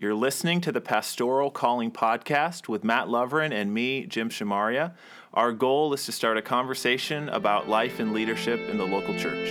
You're 0.00 0.14
listening 0.14 0.60
to 0.60 0.70
the 0.70 0.80
Pastoral 0.80 1.50
Calling 1.50 1.90
Podcast 1.90 2.68
with 2.68 2.84
Mat 2.84 3.08
Loverin 3.08 3.50
and 3.52 3.74
me, 3.74 4.06
Jim 4.06 4.30
Shamaria. 4.30 4.92
Our 5.34 5.50
goal 5.50 5.92
is 5.92 6.06
to 6.06 6.12
start 6.12 6.36
a 6.36 6.42
conversation 6.42 7.28
about 7.30 7.68
life 7.68 7.98
and 7.98 8.12
leadership 8.12 8.60
in 8.70 8.78
the 8.78 8.86
local 8.86 9.12
church. 9.18 9.48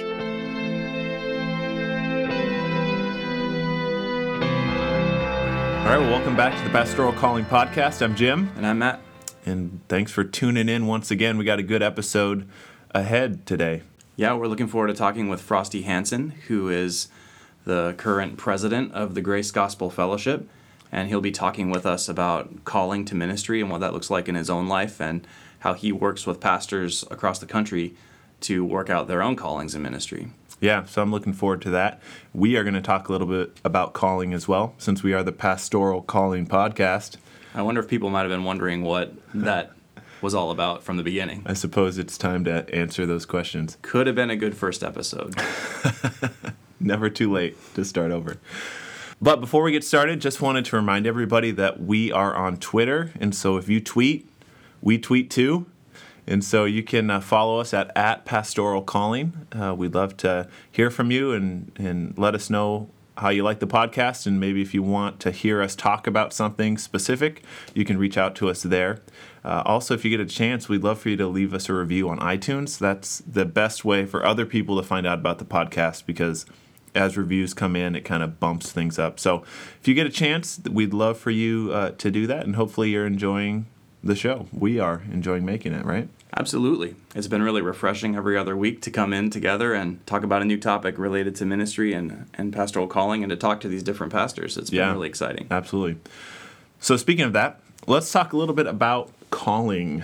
All 5.82 5.92
right, 5.92 5.98
well, 5.98 6.12
welcome 6.12 6.38
back 6.38 6.58
to 6.58 6.64
the 6.64 6.70
Pastoral 6.70 7.12
Calling 7.12 7.44
Podcast. 7.44 8.02
I'm 8.02 8.16
Jim. 8.16 8.50
And 8.56 8.66
I'm 8.66 8.80
Matt. 8.80 9.02
And 9.46 9.82
thanks 9.90 10.14
for 10.14 10.24
tuning 10.24 10.70
in 10.70 10.88
once 10.88 11.12
again. 11.12 11.38
We 11.38 11.44
got 11.44 11.60
a 11.60 11.64
good 11.64 11.84
episode 11.84 12.48
ahead 12.92 13.46
today. 13.46 13.82
Yeah, 14.16 14.34
we're 14.36 14.48
looking 14.48 14.68
forward 14.68 14.88
to 14.88 14.94
talking 14.94 15.28
with 15.28 15.42
Frosty 15.42 15.82
Hansen, 15.82 16.30
who 16.48 16.70
is 16.70 17.10
the 17.68 17.94
current 17.98 18.38
president 18.38 18.94
of 18.94 19.14
the 19.14 19.22
Grace 19.22 19.52
Gospel 19.52 19.90
Fellowship. 19.90 20.50
And 20.90 21.10
he'll 21.10 21.20
be 21.20 21.34
talking 21.34 21.70
with 21.70 21.86
us 21.86 22.08
about 22.08 22.64
calling 22.64 23.04
to 23.06 23.14
ministry 23.14 23.60
and 23.60 23.70
what 23.70 23.82
that 23.82 23.92
looks 23.92 24.10
like 24.10 24.30
in 24.30 24.36
his 24.36 24.50
own 24.50 24.70
life 24.70 25.02
and 25.02 25.28
how 25.60 25.74
he 25.74 25.92
works 25.92 26.26
with 26.26 26.40
pastors 26.40 27.04
across 27.12 27.40
the 27.40 27.46
country 27.46 27.94
to 28.40 28.64
work 28.64 28.90
out 28.90 29.10
their 29.10 29.22
own 29.22 29.36
callings 29.36 29.76
in 29.76 29.82
ministry. 29.82 30.32
Yeah, 30.62 30.86
so 30.86 31.02
I'm 31.02 31.12
looking 31.12 31.34
forward 31.34 31.62
to 31.64 31.70
that. 31.72 32.02
We 32.34 32.56
are 32.56 32.64
going 32.64 32.74
to 32.74 32.82
talk 32.82 33.10
a 33.10 33.12
little 33.12 33.28
bit 33.28 33.60
about 33.66 33.94
calling 33.94 34.34
as 34.34 34.48
well, 34.48 34.74
since 34.78 35.04
we 35.04 35.14
are 35.14 35.22
the 35.22 35.34
Pastoral 35.34 36.02
Calling 36.02 36.48
Podcast. 36.48 37.18
I 37.54 37.64
wonder 37.64 37.82
if 37.82 37.90
people 37.90 38.10
might 38.10 38.22
have 38.22 38.30
been 38.30 38.46
wondering 38.46 38.82
what 38.82 39.14
that 39.34 39.74
was 40.22 40.34
all 40.34 40.52
about 40.52 40.84
from 40.84 40.96
the 40.96 41.04
beginning. 41.04 41.44
I 41.46 41.54
suppose 41.54 41.98
it's 41.98 42.18
time 42.18 42.46
to 42.46 42.74
answer 42.74 43.06
those 43.06 43.26
questions. 43.26 43.78
Could 43.82 44.08
have 44.08 44.16
been 44.16 44.30
a 44.30 44.38
good 44.38 44.56
first 44.56 44.84
episode. 44.84 45.36
Never 46.88 47.10
too 47.10 47.30
late 47.30 47.58
to 47.76 47.84
start 47.84 48.12
over. 48.12 48.38
But 49.22 49.42
before 49.42 49.62
we 49.64 49.74
get 49.74 49.84
started, 49.84 50.22
just 50.22 50.42
wanted 50.42 50.64
to 50.66 50.78
remind 50.78 51.06
everybody 51.06 51.52
that 51.52 51.82
we 51.82 52.14
are 52.14 52.34
on 52.34 52.56
Twitter. 52.56 53.12
And 53.20 53.36
so 53.36 53.58
if 53.58 53.68
you 53.68 53.82
tweet, 53.82 54.30
we 54.82 54.98
tweet 54.98 55.30
too. 55.30 55.66
And 56.26 56.46
so 56.46 56.64
you 56.64 56.84
can 56.84 57.10
uh, 57.10 57.20
follow 57.20 57.60
us 57.60 57.74
at, 57.74 57.92
at 57.98 58.24
Pastoral 58.24 58.84
Calling. 58.84 59.48
Uh, 59.52 59.76
we'd 59.76 59.96
love 59.96 60.16
to 60.18 60.48
hear 60.72 60.90
from 60.90 61.12
you 61.12 61.34
and, 61.34 61.74
and 61.78 62.18
let 62.18 62.36
us 62.36 62.50
know 62.50 62.90
how 63.18 63.30
you 63.30 63.44
like 63.44 63.60
the 63.60 63.68
podcast. 63.68 64.26
And 64.26 64.40
maybe 64.40 64.62
if 64.62 64.74
you 64.74 64.82
want 64.82 65.20
to 65.22 65.32
hear 65.32 65.62
us 65.62 65.76
talk 65.76 66.08
about 66.08 66.32
something 66.32 66.78
specific, 66.78 67.44
you 67.74 67.84
can 67.84 67.98
reach 67.98 68.18
out 68.18 68.34
to 68.36 68.50
us 68.50 68.64
there. 68.64 69.02
Uh, 69.44 69.64
also, 69.66 69.94
if 69.94 70.06
you 70.06 70.12
get 70.12 70.20
a 70.20 70.26
chance, 70.26 70.70
we'd 70.70 70.84
love 70.84 71.00
for 71.00 71.10
you 71.10 71.18
to 71.18 71.28
leave 71.28 71.54
us 71.54 71.70
a 71.70 71.74
review 71.74 72.08
on 72.10 72.20
iTunes. 72.20 72.78
That's 72.78 73.20
the 73.20 73.46
best 73.46 73.84
way 73.84 74.06
for 74.06 74.26
other 74.26 74.46
people 74.46 74.78
to 74.78 74.84
find 74.84 75.08
out 75.08 75.20
about 75.20 75.40
the 75.40 75.46
podcast 75.46 76.06
because 76.06 76.46
as 76.98 77.16
reviews 77.16 77.54
come 77.54 77.76
in, 77.76 77.96
it 77.96 78.02
kind 78.02 78.24
of 78.24 78.40
bumps 78.40 78.72
things 78.72 79.00
up. 79.00 79.20
So 79.20 79.44
if 79.80 79.88
you 79.88 79.94
get 79.94 80.08
a 80.08 80.12
chance, 80.12 80.60
we'd 80.70 80.94
love 80.94 81.18
for 81.18 81.32
you 81.32 81.72
uh, 81.72 81.92
to 81.92 82.12
do 82.12 82.28
that. 82.28 82.46
And 82.46 82.56
hopefully, 82.56 82.90
you're 82.90 83.06
enjoying 83.06 83.68
the 84.04 84.16
show. 84.16 84.48
We 84.52 84.80
are 84.80 85.04
enjoying 85.12 85.46
making 85.46 85.74
it, 85.74 85.86
right? 85.86 86.10
Absolutely. 86.36 86.96
It's 87.16 87.28
been 87.28 87.42
really 87.42 87.62
refreshing 87.62 88.16
every 88.16 88.38
other 88.38 88.56
week 88.56 88.82
to 88.82 88.92
come 88.92 89.14
in 89.14 89.30
together 89.30 89.74
and 89.74 90.06
talk 90.06 90.24
about 90.24 90.42
a 90.42 90.46
new 90.46 90.58
topic 90.60 90.98
related 90.98 91.36
to 91.38 91.46
ministry 91.46 91.94
and, 91.94 92.28
and 92.34 92.54
pastoral 92.54 92.88
calling 92.88 93.24
and 93.24 93.30
to 93.30 93.36
talk 93.36 93.62
to 93.62 93.68
these 93.68 93.82
different 93.82 94.12
pastors. 94.12 94.58
It's 94.58 94.70
been 94.70 94.80
yeah, 94.80 94.92
really 94.92 95.08
exciting. 95.08 95.48
Absolutely. 95.50 96.00
So, 96.80 96.98
speaking 96.98 97.26
of 97.26 97.34
that, 97.34 97.60
let's 97.88 98.12
talk 98.12 98.34
a 98.34 98.38
little 98.38 98.56
bit 98.56 98.68
about 98.68 99.12
calling. 99.30 100.04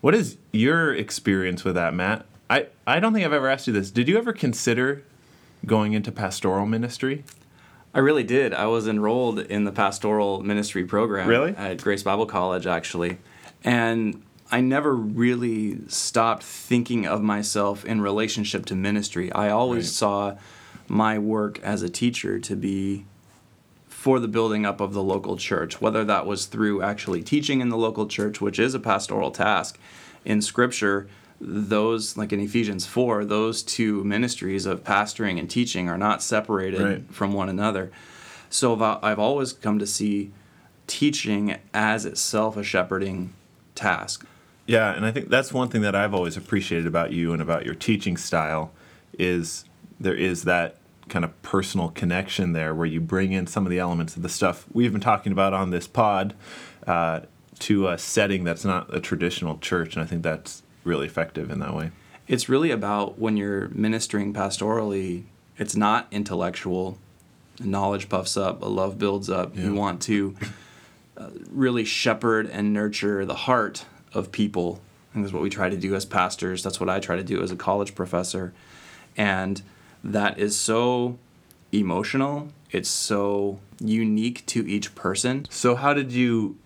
What 0.00 0.14
is 0.14 0.36
your 0.52 0.94
experience 0.94 1.64
with 1.64 1.74
that, 1.74 1.94
Mat? 1.94 2.24
I, 2.48 2.66
I 2.86 2.98
don't 2.98 3.12
think 3.12 3.24
I've 3.24 3.32
ever 3.32 3.48
asked 3.48 3.66
you 3.66 3.72
this. 3.72 3.90
Did 3.90 4.08
you 4.08 4.18
ever 4.18 4.32
consider 4.32 5.04
going 5.66 5.92
into 5.92 6.12
pastoral 6.12 6.66
ministry? 6.66 7.24
I 7.92 7.98
really 7.98 8.22
did. 8.22 8.54
I 8.54 8.66
was 8.66 8.86
enrolled 8.86 9.40
in 9.40 9.64
the 9.64 9.72
pastoral 9.72 10.42
ministry 10.42 10.84
program 10.84 11.28
really? 11.28 11.54
at 11.56 11.82
Grace 11.82 12.02
Bible 12.02 12.26
College, 12.26 12.66
actually. 12.66 13.18
And 13.64 14.22
I 14.50 14.60
never 14.60 14.94
really 14.94 15.88
stopped 15.88 16.42
thinking 16.42 17.06
of 17.06 17.22
myself 17.22 17.84
in 17.84 18.00
relationship 18.00 18.66
to 18.66 18.74
ministry. 18.74 19.32
I 19.32 19.50
always 19.50 19.86
right. 19.86 19.92
saw 19.92 20.36
my 20.88 21.18
work 21.18 21.60
as 21.60 21.82
a 21.82 21.88
teacher 21.88 22.38
to 22.40 22.56
be 22.56 23.06
for 23.88 24.18
the 24.18 24.28
building 24.28 24.64
up 24.64 24.80
of 24.80 24.92
the 24.92 25.02
local 25.02 25.36
church, 25.36 25.80
whether 25.80 26.04
that 26.04 26.26
was 26.26 26.46
through 26.46 26.82
actually 26.82 27.22
teaching 27.22 27.60
in 27.60 27.68
the 27.68 27.76
local 27.76 28.06
church, 28.06 28.40
which 28.40 28.58
is 28.58 28.74
a 28.74 28.80
pastoral 28.80 29.30
task. 29.30 29.78
In 30.24 30.40
Scripture, 30.40 31.06
those, 31.40 32.16
like 32.16 32.32
in 32.32 32.40
Ephesians 32.40 32.86
4, 32.86 33.24
those 33.24 33.62
two 33.62 34.04
ministries 34.04 34.66
of 34.66 34.84
pastoring 34.84 35.38
and 35.38 35.48
teaching 35.48 35.88
are 35.88 35.98
not 35.98 36.22
separated 36.22 36.80
right. 36.80 37.10
from 37.10 37.32
one 37.32 37.48
another. 37.48 37.90
So 38.50 38.80
I've 39.02 39.18
always 39.18 39.52
come 39.52 39.78
to 39.78 39.86
see 39.86 40.32
teaching 40.86 41.56
as 41.72 42.04
itself 42.04 42.56
a 42.56 42.62
shepherding 42.62 43.32
task. 43.74 44.26
Yeah, 44.66 44.94
and 44.94 45.06
I 45.06 45.12
think 45.12 45.28
that's 45.28 45.52
one 45.52 45.68
thing 45.68 45.82
that 45.82 45.94
I've 45.94 46.14
always 46.14 46.36
appreciated 46.36 46.86
about 46.86 47.12
you 47.12 47.32
and 47.32 47.40
about 47.40 47.64
your 47.64 47.74
teaching 47.74 48.16
style 48.16 48.72
is 49.18 49.64
there 49.98 50.14
is 50.14 50.44
that 50.44 50.76
kind 51.08 51.24
of 51.24 51.42
personal 51.42 51.88
connection 51.88 52.52
there 52.52 52.74
where 52.74 52.86
you 52.86 53.00
bring 53.00 53.32
in 53.32 53.46
some 53.46 53.66
of 53.66 53.70
the 53.70 53.78
elements 53.78 54.16
of 54.16 54.22
the 54.22 54.28
stuff 54.28 54.66
we've 54.72 54.92
been 54.92 55.00
talking 55.00 55.32
about 55.32 55.52
on 55.52 55.70
this 55.70 55.88
pod 55.88 56.34
uh, 56.86 57.20
to 57.58 57.88
a 57.88 57.98
setting 57.98 58.44
that's 58.44 58.64
not 58.64 58.94
a 58.94 59.00
traditional 59.00 59.58
church, 59.58 59.94
and 59.94 60.02
I 60.02 60.06
think 60.06 60.22
that's 60.22 60.62
really 60.84 61.06
effective 61.06 61.50
in 61.50 61.58
that 61.60 61.74
way. 61.74 61.90
It's 62.26 62.48
really 62.48 62.70
about 62.70 63.18
when 63.18 63.36
you're 63.36 63.68
ministering 63.68 64.32
pastorally, 64.32 65.24
it's 65.58 65.76
not 65.76 66.06
intellectual. 66.10 66.98
Knowledge 67.58 68.08
puffs 68.08 68.36
up, 68.36 68.62
a 68.62 68.66
love 68.66 68.98
builds 68.98 69.28
up. 69.28 69.56
Yeah. 69.56 69.64
You 69.64 69.74
want 69.74 70.00
to 70.02 70.36
uh, 71.16 71.28
really 71.50 71.84
shepherd 71.84 72.48
and 72.48 72.72
nurture 72.72 73.26
the 73.26 73.34
heart 73.34 73.84
of 74.14 74.32
people. 74.32 74.80
And 75.12 75.24
that's 75.24 75.32
what 75.32 75.42
we 75.42 75.50
try 75.50 75.68
to 75.68 75.76
do 75.76 75.94
as 75.94 76.04
pastors. 76.04 76.62
That's 76.62 76.80
what 76.80 76.88
I 76.88 77.00
try 77.00 77.16
to 77.16 77.24
do 77.24 77.42
as 77.42 77.50
a 77.50 77.56
college 77.56 77.94
professor. 77.94 78.54
And 79.16 79.60
that 80.02 80.38
is 80.38 80.56
so 80.56 81.18
emotional. 81.72 82.48
It's 82.70 82.88
so 82.88 83.58
unique 83.80 84.46
to 84.46 84.66
each 84.68 84.94
person. 84.94 85.46
So, 85.50 85.74
how 85.74 85.92
did 85.92 86.12
you 86.12 86.56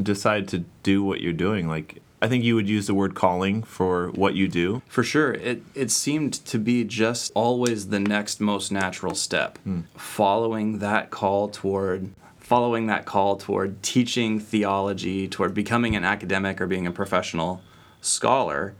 decide 0.00 0.48
to 0.48 0.64
do 0.82 1.02
what 1.02 1.20
you're 1.20 1.32
doing? 1.32 1.66
Like, 1.66 2.02
I 2.24 2.26
think 2.26 2.42
you 2.42 2.54
would 2.54 2.70
use 2.70 2.86
the 2.86 2.94
word 2.94 3.14
calling 3.14 3.62
for 3.62 4.08
what 4.12 4.34
you 4.34 4.48
do. 4.48 4.80
For 4.88 5.02
sure. 5.02 5.34
It, 5.34 5.62
it 5.74 5.90
seemed 5.90 6.32
to 6.46 6.58
be 6.58 6.82
just 6.82 7.30
always 7.34 7.88
the 7.88 8.00
next 8.00 8.40
most 8.40 8.72
natural 8.72 9.14
step. 9.14 9.58
Hmm. 9.58 9.80
Following 9.94 10.78
that 10.78 11.10
call 11.10 11.48
toward 11.50 12.14
following 12.38 12.86
that 12.86 13.04
call 13.04 13.36
toward 13.36 13.82
teaching 13.82 14.40
theology, 14.40 15.28
toward 15.28 15.52
becoming 15.52 15.96
an 15.96 16.04
academic 16.04 16.62
or 16.62 16.66
being 16.66 16.86
a 16.86 16.90
professional 16.90 17.60
scholar, 18.00 18.74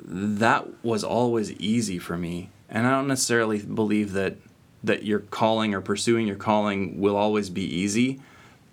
that 0.00 0.66
was 0.82 1.04
always 1.04 1.52
easy 1.52 1.98
for 1.98 2.16
me. 2.16 2.48
And 2.70 2.86
I 2.86 2.92
don't 2.92 3.08
necessarily 3.08 3.58
believe 3.58 4.12
that 4.14 4.36
that 4.82 5.02
your 5.04 5.18
calling 5.18 5.74
or 5.74 5.82
pursuing 5.82 6.26
your 6.26 6.36
calling 6.36 6.98
will 6.98 7.16
always 7.16 7.50
be 7.50 7.64
easy, 7.64 8.20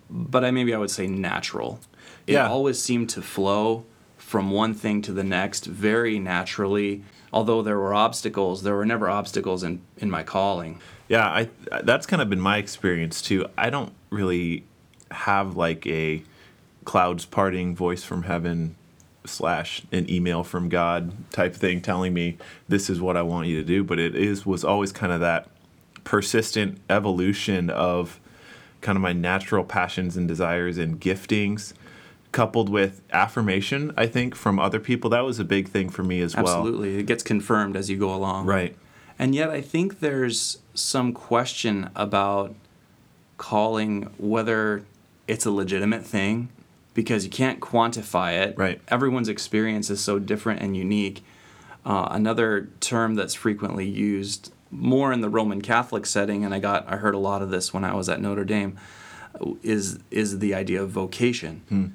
but 0.08 0.46
I 0.46 0.50
maybe 0.50 0.72
I 0.72 0.78
would 0.78 0.90
say 0.90 1.06
natural. 1.06 1.78
It 2.26 2.34
yeah. 2.34 2.48
always 2.48 2.80
seemed 2.80 3.10
to 3.10 3.22
flow 3.22 3.84
from 4.16 4.50
one 4.50 4.74
thing 4.74 5.02
to 5.02 5.12
the 5.12 5.22
next 5.22 5.66
very 5.66 6.18
naturally. 6.18 7.04
Although 7.32 7.62
there 7.62 7.78
were 7.78 7.94
obstacles, 7.94 8.62
there 8.62 8.74
were 8.74 8.86
never 8.86 9.08
obstacles 9.08 9.62
in, 9.62 9.80
in 9.98 10.10
my 10.10 10.22
calling. 10.22 10.80
Yeah, 11.08 11.26
I 11.26 11.48
that's 11.82 12.06
kind 12.06 12.20
of 12.20 12.28
been 12.28 12.40
my 12.40 12.58
experience 12.58 13.22
too. 13.22 13.46
I 13.56 13.70
don't 13.70 13.92
really 14.10 14.64
have 15.10 15.56
like 15.56 15.86
a 15.86 16.22
clouds 16.84 17.24
parting 17.24 17.76
voice 17.76 18.02
from 18.02 18.24
heaven 18.24 18.74
slash 19.24 19.82
an 19.92 20.08
email 20.10 20.42
from 20.42 20.68
God 20.68 21.12
type 21.32 21.54
thing 21.54 21.80
telling 21.80 22.14
me 22.14 22.38
this 22.68 22.88
is 22.88 23.00
what 23.00 23.16
I 23.16 23.22
want 23.22 23.48
you 23.48 23.56
to 23.56 23.64
do, 23.64 23.84
but 23.84 23.98
it 23.98 24.14
is 24.14 24.44
was 24.44 24.64
always 24.64 24.92
kind 24.92 25.12
of 25.12 25.20
that 25.20 25.48
persistent 26.04 26.78
evolution 26.88 27.70
of 27.70 28.20
kind 28.80 28.96
of 28.96 29.02
my 29.02 29.12
natural 29.12 29.64
passions 29.64 30.16
and 30.16 30.26
desires 30.26 30.78
and 30.78 31.00
giftings 31.00 31.72
coupled 32.36 32.68
with 32.68 33.00
affirmation, 33.12 33.94
I 33.96 34.06
think, 34.06 34.34
from 34.34 34.58
other 34.58 34.78
people. 34.78 35.08
That 35.08 35.24
was 35.24 35.38
a 35.38 35.44
big 35.44 35.68
thing 35.68 35.88
for 35.88 36.02
me 36.02 36.20
as 36.20 36.34
Absolutely. 36.34 36.52
well. 36.52 36.68
Absolutely. 36.68 36.98
It 36.98 37.06
gets 37.06 37.22
confirmed 37.22 37.76
as 37.76 37.88
you 37.88 37.96
go 37.96 38.14
along. 38.14 38.44
Right. 38.44 38.76
And 39.18 39.34
yet, 39.34 39.48
I 39.48 39.62
think 39.62 40.00
there's 40.00 40.58
some 40.74 41.14
question 41.14 41.88
about 41.96 42.54
calling 43.38 44.10
whether 44.18 44.84
it's 45.26 45.46
a 45.46 45.50
legitimate 45.50 46.04
thing 46.04 46.50
because 46.92 47.24
you 47.24 47.30
can't 47.30 47.58
quantify 47.58 48.34
it. 48.38 48.58
Right. 48.58 48.82
Everyone's 48.88 49.30
experience 49.30 49.88
is 49.88 50.02
so 50.02 50.18
different 50.18 50.60
and 50.60 50.76
unique. 50.76 51.24
Uh, 51.86 52.08
another 52.10 52.68
term 52.80 53.14
that's 53.14 53.32
frequently 53.32 53.88
used 53.88 54.52
more 54.70 55.10
in 55.10 55.22
the 55.22 55.30
Roman 55.30 55.62
Catholic 55.62 56.04
setting, 56.04 56.44
and 56.44 56.52
I 56.52 56.58
got 56.58 56.86
I 56.86 56.96
heard 56.96 57.14
a 57.14 57.18
lot 57.18 57.40
of 57.40 57.48
this 57.48 57.72
when 57.72 57.82
I 57.82 57.94
was 57.94 58.10
at 58.10 58.20
Notre 58.20 58.44
Dame, 58.44 58.76
is 59.62 60.00
is 60.10 60.40
the 60.40 60.52
idea 60.54 60.82
of 60.82 60.90
vocation. 60.90 61.62
Hmm. 61.70 61.86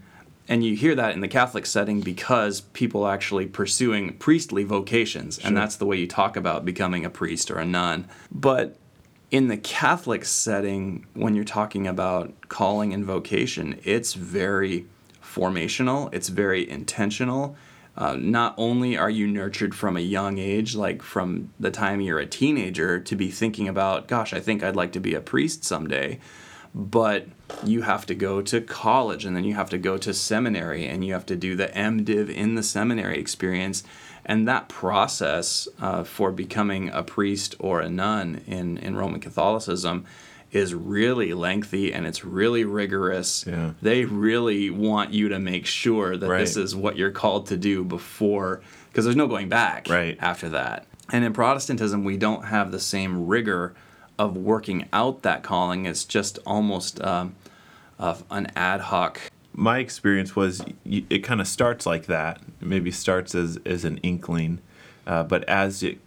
And 0.47 0.63
you 0.63 0.75
hear 0.75 0.95
that 0.95 1.13
in 1.13 1.21
the 1.21 1.27
Catholic 1.27 1.65
setting 1.65 2.01
because 2.01 2.61
people 2.61 3.07
actually 3.07 3.45
pursuing 3.45 4.17
priestly 4.17 4.63
vocations, 4.63 5.39
sure. 5.39 5.47
and 5.47 5.55
that's 5.55 5.75
the 5.77 5.85
way 5.85 5.97
you 5.97 6.07
talk 6.07 6.35
about 6.35 6.65
becoming 6.65 7.05
a 7.05 7.09
priest 7.09 7.49
or 7.51 7.57
a 7.57 7.65
nun. 7.65 8.07
But 8.31 8.77
in 9.29 9.47
the 9.47 9.57
Catholic 9.57 10.25
setting, 10.25 11.05
when 11.13 11.35
you're 11.35 11.45
talking 11.45 11.87
about 11.87 12.33
calling 12.49 12.93
and 12.93 13.05
vocation, 13.05 13.79
it's 13.83 14.13
very 14.13 14.85
formational, 15.23 16.13
it's 16.13 16.27
very 16.27 16.69
intentional. 16.69 17.55
Uh, 17.95 18.15
not 18.15 18.53
only 18.57 18.97
are 18.97 19.09
you 19.09 19.27
nurtured 19.27 19.75
from 19.75 19.97
a 19.97 20.01
young 20.01 20.37
age, 20.37 20.75
like 20.75 21.01
from 21.01 21.53
the 21.59 21.71
time 21.71 22.01
you're 22.01 22.19
a 22.19 22.25
teenager, 22.25 22.99
to 22.99 23.15
be 23.15 23.29
thinking 23.29 23.67
about, 23.67 24.07
gosh, 24.07 24.33
I 24.33 24.39
think 24.39 24.63
I'd 24.63 24.75
like 24.75 24.93
to 24.93 24.99
be 24.99 25.13
a 25.13 25.21
priest 25.21 25.63
someday, 25.63 26.19
but 26.73 27.27
you 27.65 27.81
have 27.81 28.05
to 28.05 28.15
go 28.15 28.41
to 28.41 28.61
college 28.61 29.25
and 29.25 29.35
then 29.35 29.43
you 29.43 29.53
have 29.55 29.69
to 29.69 29.77
go 29.77 29.97
to 29.97 30.13
seminary 30.13 30.85
and 30.87 31.03
you 31.05 31.13
have 31.13 31.25
to 31.25 31.35
do 31.35 31.55
the 31.55 31.67
MDiv 31.67 32.29
in 32.29 32.55
the 32.55 32.63
seminary 32.63 33.19
experience. 33.19 33.83
And 34.25 34.47
that 34.47 34.69
process 34.69 35.67
uh, 35.81 36.03
for 36.03 36.31
becoming 36.31 36.89
a 36.89 37.03
priest 37.03 37.55
or 37.59 37.81
a 37.81 37.89
nun 37.89 38.41
in, 38.47 38.77
in 38.77 38.95
Roman 38.95 39.19
Catholicism 39.19 40.05
is 40.51 40.73
really 40.73 41.33
lengthy 41.33 41.93
and 41.93 42.05
it's 42.05 42.23
really 42.23 42.63
rigorous. 42.63 43.45
Yeah. 43.47 43.71
They 43.81 44.05
really 44.05 44.69
want 44.69 45.11
you 45.11 45.29
to 45.29 45.39
make 45.39 45.65
sure 45.65 46.15
that 46.17 46.27
this 46.27 46.55
is 46.57 46.75
what 46.75 46.97
you're 46.97 47.11
called 47.11 47.47
to 47.47 47.57
do 47.57 47.83
before, 47.83 48.61
because 48.89 49.05
there's 49.05 49.15
no 49.15 49.27
going 49.27 49.49
back 49.49 49.87
Right. 49.89 50.17
after 50.19 50.49
that. 50.49 50.87
And 51.11 51.25
in 51.25 51.33
Protestantism, 51.33 52.03
we 52.03 52.17
don't 52.17 52.45
have 52.45 52.71
the 52.71 52.79
same 52.79 53.27
rigor 53.27 53.73
of 54.21 54.37
working 54.37 54.87
out 54.93 55.23
that 55.23 55.41
calling. 55.41 55.87
It's 55.87 56.05
just 56.05 56.37
almost 56.45 57.01
um, 57.01 57.35
an 57.99 58.51
ad 58.55 58.81
hoc. 58.81 59.19
my 59.53 59.79
experience 59.79 60.35
was 60.35 60.63
it 60.85 61.23
kind 61.23 61.41
of 61.41 61.47
starts 61.47 61.85
like 61.85 62.05
that. 62.05 62.39
Maybe 62.61 62.91
starts 62.91 63.33
as 63.33 63.57
as 63.65 63.83
an 63.83 63.97
inkling, 63.97 64.59
uh, 65.07 65.23
but 65.23 65.43
as 65.45 65.81
it 65.81 65.97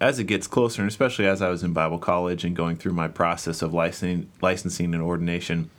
as 0.00 0.18
it 0.18 0.24
gets 0.24 0.48
closer, 0.48 0.82
and 0.82 0.90
especially 0.90 1.26
as 1.26 1.40
I 1.40 1.48
was 1.48 1.62
in 1.62 1.72
Bible 1.72 1.98
college 1.98 2.44
and 2.44 2.56
going 2.56 2.76
through 2.76 2.92
my 2.92 3.06
process 3.06 3.62
of 3.62 3.72
licensing, 3.72 4.28
licensing 4.40 4.92
and 4.94 5.02
ordination, 5.02 5.70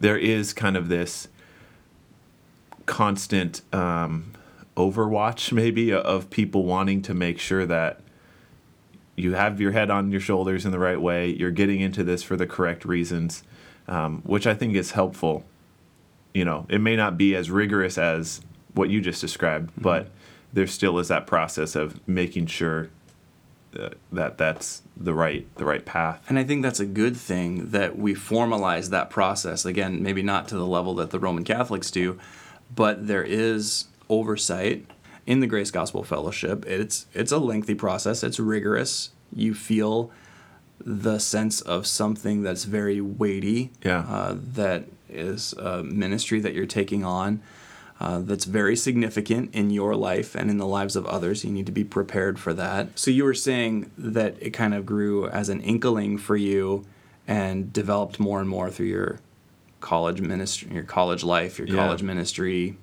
there 0.00 0.16
is 0.16 0.54
kind 0.54 0.78
of 0.78 0.88
this 0.88 1.28
constant 2.86 3.60
um, 3.74 4.32
overwatch, 4.78 5.52
maybe, 5.52 5.92
of 5.92 6.30
people 6.30 6.64
wanting 6.64 7.02
to 7.02 7.12
make 7.12 7.38
sure 7.38 7.66
that 7.66 8.00
you 9.16 9.34
have 9.34 9.60
your 9.60 9.72
head 9.72 9.90
on 9.90 10.10
your 10.10 10.20
shoulders 10.20 10.64
in 10.64 10.72
the 10.72 10.78
right 10.78 11.00
way. 11.00 11.28
You're 11.28 11.50
getting 11.50 11.80
into 11.80 12.02
this 12.02 12.22
for 12.22 12.36
the 12.36 12.46
correct 12.46 12.84
reasons, 12.84 13.42
um, 13.88 14.22
which 14.24 14.46
I 14.46 14.54
think 14.54 14.74
is 14.74 14.92
helpful 14.92 15.44
you 16.34 16.44
know, 16.44 16.66
it 16.68 16.80
may 16.80 16.96
not 16.96 17.18
be 17.18 17.34
as 17.34 17.50
rigorous 17.50 17.98
as 17.98 18.40
what 18.74 18.88
you 18.88 19.00
just 19.00 19.20
described, 19.20 19.70
but 19.76 20.08
there 20.52 20.66
still 20.66 20.98
is 20.98 21.08
that 21.08 21.26
process 21.26 21.74
of 21.74 22.06
making 22.08 22.46
sure 22.46 22.90
that, 23.72 23.94
that 24.10 24.38
that's 24.38 24.82
the 24.96 25.14
right 25.14 25.46
the 25.56 25.64
right 25.64 25.84
path. 25.84 26.22
And 26.28 26.38
I 26.38 26.44
think 26.44 26.62
that's 26.62 26.80
a 26.80 26.86
good 26.86 27.16
thing 27.16 27.70
that 27.70 27.98
we 27.98 28.14
formalize 28.14 28.90
that 28.90 29.10
process. 29.10 29.64
Again, 29.64 30.02
maybe 30.02 30.22
not 30.22 30.48
to 30.48 30.56
the 30.56 30.66
level 30.66 30.94
that 30.96 31.10
the 31.10 31.18
Roman 31.18 31.44
Catholics 31.44 31.90
do, 31.90 32.18
but 32.74 33.06
there 33.06 33.24
is 33.24 33.86
oversight 34.08 34.86
in 35.26 35.40
the 35.40 35.46
Grace 35.46 35.70
Gospel 35.70 36.02
Fellowship. 36.02 36.64
It's 36.66 37.06
it's 37.14 37.32
a 37.32 37.38
lengthy 37.38 37.74
process. 37.74 38.22
It's 38.22 38.38
rigorous. 38.40 39.10
You 39.34 39.54
feel 39.54 40.10
the 40.84 41.18
sense 41.18 41.60
of 41.60 41.86
something 41.86 42.42
that's 42.42 42.64
very 42.64 43.00
weighty. 43.00 43.70
Yeah. 43.84 44.00
Uh, 44.00 44.36
that 44.54 44.84
is 45.08 45.52
a 45.54 45.82
ministry 45.84 46.40
that 46.40 46.54
you're 46.54 46.66
taking 46.66 47.04
on. 47.04 47.40
Uh, 48.00 48.18
that's 48.20 48.46
very 48.46 48.74
significant 48.74 49.54
in 49.54 49.70
your 49.70 49.94
life 49.94 50.34
and 50.34 50.50
in 50.50 50.56
the 50.58 50.66
lives 50.66 50.96
of 50.96 51.06
others. 51.06 51.44
You 51.44 51.52
need 51.52 51.66
to 51.66 51.72
be 51.72 51.84
prepared 51.84 52.36
for 52.40 52.52
that. 52.54 52.98
So 52.98 53.12
you 53.12 53.22
were 53.22 53.34
saying 53.34 53.92
that 53.96 54.34
it 54.40 54.50
kind 54.50 54.74
of 54.74 54.84
grew 54.84 55.28
as 55.28 55.48
an 55.48 55.60
inkling 55.60 56.18
for 56.18 56.34
you 56.34 56.84
and 57.28 57.72
developed 57.72 58.18
more 58.18 58.40
and 58.40 58.48
more 58.48 58.70
through 58.70 58.86
your 58.86 59.20
college 59.78 60.20
ministry, 60.20 60.72
your 60.74 60.82
college 60.82 61.22
life, 61.22 61.58
your 61.60 61.68
Yeah. 61.68 61.76
college 61.76 62.02
ministry 62.02 62.76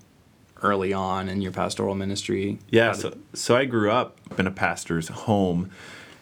early 0.61 0.93
on 0.93 1.29
in 1.29 1.41
your 1.41 1.51
pastoral 1.51 1.95
ministry. 1.95 2.59
Yeah, 2.69 2.93
so 2.93 3.17
so 3.33 3.55
I 3.55 3.65
grew 3.65 3.91
up 3.91 4.17
in 4.37 4.47
a 4.47 4.51
pastor's 4.51 5.07
home, 5.07 5.71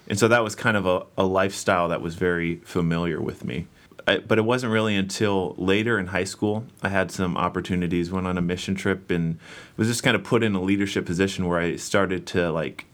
and 0.08 0.18
so 0.18 0.28
that 0.28 0.44
was 0.44 0.56
kind 0.56 0.78
of 0.78 0.86
a, 0.86 1.06
a 1.18 1.26
lifestyle 1.26 1.88
that 1.90 2.02
was 2.02 2.16
very 2.16 2.58
familiar 2.58 3.22
with 3.22 3.44
me. 3.44 3.68
I, 4.08 4.20
but 4.20 4.38
it 4.38 4.46
wasn't 4.46 4.72
really 4.72 4.96
until 4.96 5.54
later 5.58 6.00
in 6.00 6.08
high 6.08 6.24
school 6.24 6.66
I 6.82 6.90
had 6.90 7.12
some 7.12 7.36
opportunities. 7.36 8.12
Went 8.12 8.28
on 8.28 8.38
a 8.38 8.42
mission 8.42 8.76
trip 8.76 9.12
and 9.12 9.38
was 9.76 9.88
just 9.88 10.04
kind 10.04 10.16
of 10.16 10.24
put 10.24 10.44
in 10.44 10.56
a 10.56 10.62
leadership 10.62 11.06
position 11.06 11.46
where 11.46 11.60
I 11.60 11.76
started 11.76 12.26
to 12.28 12.52
like 12.52 12.86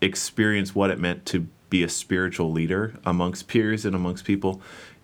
experience 0.00 0.74
what 0.74 0.90
it 0.90 0.98
meant 0.98 1.24
to 1.26 1.46
be 1.70 1.82
a 1.82 1.88
spiritual 1.88 2.52
leader 2.52 2.94
amongst 3.04 3.48
peers 3.48 3.84
and 3.84 3.94
amongst 3.94 4.24
people, 4.24 4.60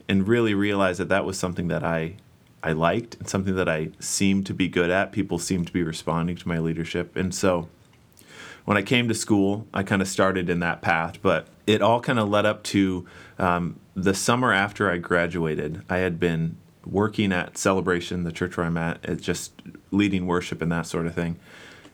and 0.08 0.28
really 0.28 0.54
realize 0.54 0.98
that 0.98 1.08
that 1.08 1.24
was 1.24 1.38
something 1.38 1.68
that 1.68 1.82
I 1.82 2.16
I 2.64 2.72
liked 2.72 3.14
and 3.16 3.28
something 3.28 3.54
that 3.54 3.68
I 3.68 3.90
seemed 4.00 4.46
to 4.46 4.54
be 4.54 4.66
good 4.66 4.90
at. 4.90 5.12
People 5.12 5.38
seemed 5.38 5.68
to 5.68 5.72
be 5.72 5.84
responding 5.84 6.36
to 6.36 6.48
my 6.48 6.58
leadership, 6.58 7.14
and 7.14 7.32
so 7.32 7.68
when 8.64 8.76
I 8.76 8.82
came 8.82 9.08
to 9.08 9.14
school, 9.14 9.66
I 9.74 9.82
kind 9.82 10.00
of 10.00 10.08
started 10.08 10.48
in 10.48 10.60
that 10.60 10.80
path, 10.80 11.18
but 11.22 11.46
it 11.66 11.82
all 11.82 12.00
kind 12.00 12.18
of 12.18 12.28
led 12.28 12.46
up 12.46 12.62
to 12.64 13.06
um, 13.38 13.78
the 13.94 14.14
summer 14.14 14.52
after 14.52 14.90
I 14.90 14.96
graduated. 14.96 15.82
I 15.88 15.98
had 15.98 16.18
been 16.18 16.56
working 16.86 17.32
at 17.32 17.58
Celebration, 17.58 18.24
the 18.24 18.32
church 18.32 18.56
where 18.56 18.66
I'm 18.66 18.76
at, 18.76 19.20
just 19.20 19.52
leading 19.90 20.26
worship 20.26 20.62
and 20.62 20.72
that 20.72 20.86
sort 20.86 21.06
of 21.06 21.14
thing. 21.14 21.36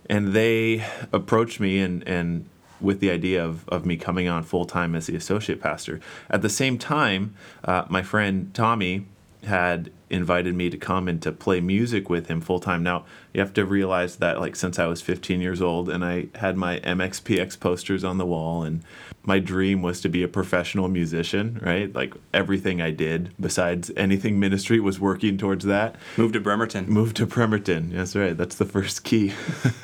And 0.09 0.33
they 0.33 0.85
approached 1.13 1.61
me 1.61 1.81
and, 1.81 2.07
and 2.07 2.49
with 2.81 3.01
the 3.01 3.11
idea 3.11 3.45
of, 3.45 3.69
of 3.69 3.85
me 3.85 3.97
coming 3.97 4.29
on 4.29 4.43
full 4.43 4.65
time 4.65 4.95
as 4.95 5.07
the 5.07 5.17
associate 5.17 5.61
pastor. 5.61 6.01
At 6.29 6.43
the 6.43 6.49
same 6.49 6.79
time, 6.79 7.35
uh, 7.65 7.85
my 7.89 8.03
friend 8.03 8.53
Tommy 8.55 9.07
had 9.45 9.91
invited 10.11 10.55
me 10.55 10.69
to 10.71 10.77
come 10.77 11.09
and 11.09 11.23
to 11.23 11.33
play 11.33 11.61
music 11.61 12.11
with 12.11 12.27
him 12.27 12.41
full 12.41 12.61
time. 12.61 12.83
Now, 12.83 13.05
you 13.33 13.41
have 13.41 13.55
to 13.55 13.65
realize 13.65 14.17
that 14.17 14.41
like 14.41 14.57
since 14.57 14.79
I 14.79 14.87
was 14.87 15.01
15 15.01 15.41
years 15.41 15.63
old 15.63 15.89
and 15.89 16.05
I 16.05 16.27
had 16.35 16.57
my 16.57 16.81
MXPX 16.81 17.59
posters 17.61 18.05
on 18.05 18.19
the 18.19 18.27
wall 18.27 18.63
and 18.63 18.83
my 19.23 19.39
dream 19.39 19.83
was 19.83 20.01
to 20.01 20.09
be 20.09 20.23
a 20.23 20.29
professional 20.29 20.89
musician, 20.89 21.61
right? 21.63 21.95
Like 21.95 22.15
everything 22.35 22.81
I 22.81 22.91
did 22.91 23.33
besides 23.39 23.91
anything 23.97 24.41
ministry 24.41 24.81
was 24.81 24.99
working 24.99 25.39
towards 25.39 25.65
that 25.67 25.97
moved 26.17 26.35
to 26.35 26.41
Bremerton. 26.41 26.89
moved 26.89 27.17
to 27.17 27.27
Bremerton. 27.27 27.91
That's 27.95 28.17
right. 28.17 28.37
That's 28.37 28.57
the 28.57 28.65
first 28.65 29.05
key. 29.05 29.33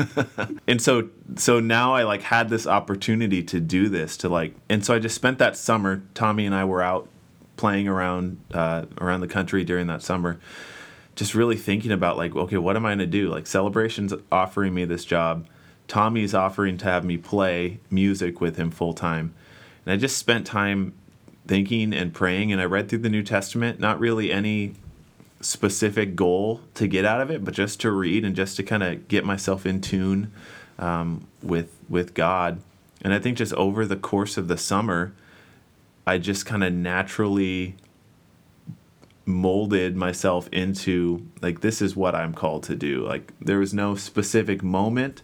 and 0.67 0.81
so 0.83 1.09
so 1.37 1.61
now 1.61 1.95
I 1.95 2.03
like 2.03 2.23
had 2.23 2.49
this 2.49 2.67
opportunity 2.67 3.43
to 3.45 3.61
do 3.61 3.89
this 3.89 4.17
to 4.19 4.29
like 4.29 4.55
and 4.69 4.85
so 4.85 4.95
I 4.95 4.99
just 4.99 5.15
spent 5.15 5.39
that 5.39 5.57
summer. 5.57 6.03
Tommy 6.15 6.47
and 6.47 6.55
I 6.55 6.65
were 6.65 6.83
out 6.83 7.09
playing 7.57 7.89
around 7.89 8.39
uh, 8.53 8.87
around 9.01 9.21
the 9.21 9.29
country 9.29 9.65
during 9.65 9.87
that 9.87 10.03
summer, 10.03 10.39
just 11.15 11.35
really 11.35 11.57
thinking 11.57 11.93
about 11.93 12.17
like, 12.17 12.35
okay, 12.37 12.59
what 12.59 12.77
am 12.77 12.87
I 12.87 12.93
gonna 12.93 13.07
do? 13.07 13.29
Like 13.29 13.47
Celebration's 13.47 14.15
offering 14.31 14.75
me 14.75 14.85
this 14.85 15.05
job. 15.05 15.47
Tommy's 15.89 16.35
offering 16.35 16.79
to 16.79 16.85
have 16.87 17.05
me 17.05 17.17
play 17.17 17.79
music 17.91 18.41
with 18.41 18.57
him 18.57 18.71
full 18.71 18.93
time. 18.93 19.35
And 19.85 19.93
I 19.93 19.97
just 19.97 20.17
spent 20.17 20.47
time 20.47 20.95
thinking 21.47 21.95
and 21.95 22.13
praying 22.13 22.53
and 22.53 22.61
I 22.61 22.65
read 22.65 22.89
through 22.89 22.99
the 22.99 23.09
New 23.09 23.23
Testament, 23.23 23.79
not 23.79 24.01
really 24.01 24.33
any 24.33 24.75
specific 25.41 26.17
goal 26.17 26.61
to 26.75 26.89
get 26.89 27.05
out 27.05 27.21
of 27.21 27.31
it, 27.31 27.45
but 27.45 27.55
just 27.55 27.81
to 27.81 27.91
read 27.91 28.25
and 28.25 28.35
just 28.35 28.57
to 28.57 28.63
kind 28.63 28.83
of 28.83 29.07
get 29.09 29.25
myself 29.25 29.65
in 29.65 29.81
tune 29.81 30.33
um, 30.79 31.27
with 31.43 31.77
with 31.89 32.15
God. 32.15 32.61
And 33.03 33.15
I 33.15 33.19
think 33.19 33.39
just 33.39 33.53
over 33.55 33.87
the 33.87 33.97
course 33.97 34.37
of 34.37 34.49
the 34.49 34.59
summer, 34.59 35.13
I 36.07 36.19
just 36.19 36.47
kind 36.47 36.63
of 36.63 36.73
naturally 36.73 37.75
molded 39.27 39.97
myself 39.97 40.49
into 40.53 41.27
like 41.43 41.61
this 41.61 41.83
is 41.83 41.97
what 41.97 42.15
I'm 42.15 42.33
called 42.33 42.63
to 42.65 42.77
do. 42.77 43.05
Like 43.05 43.33
there 43.41 43.59
was 43.59 43.75
no 43.75 43.97
specific 43.97 44.63
moment. 44.63 45.23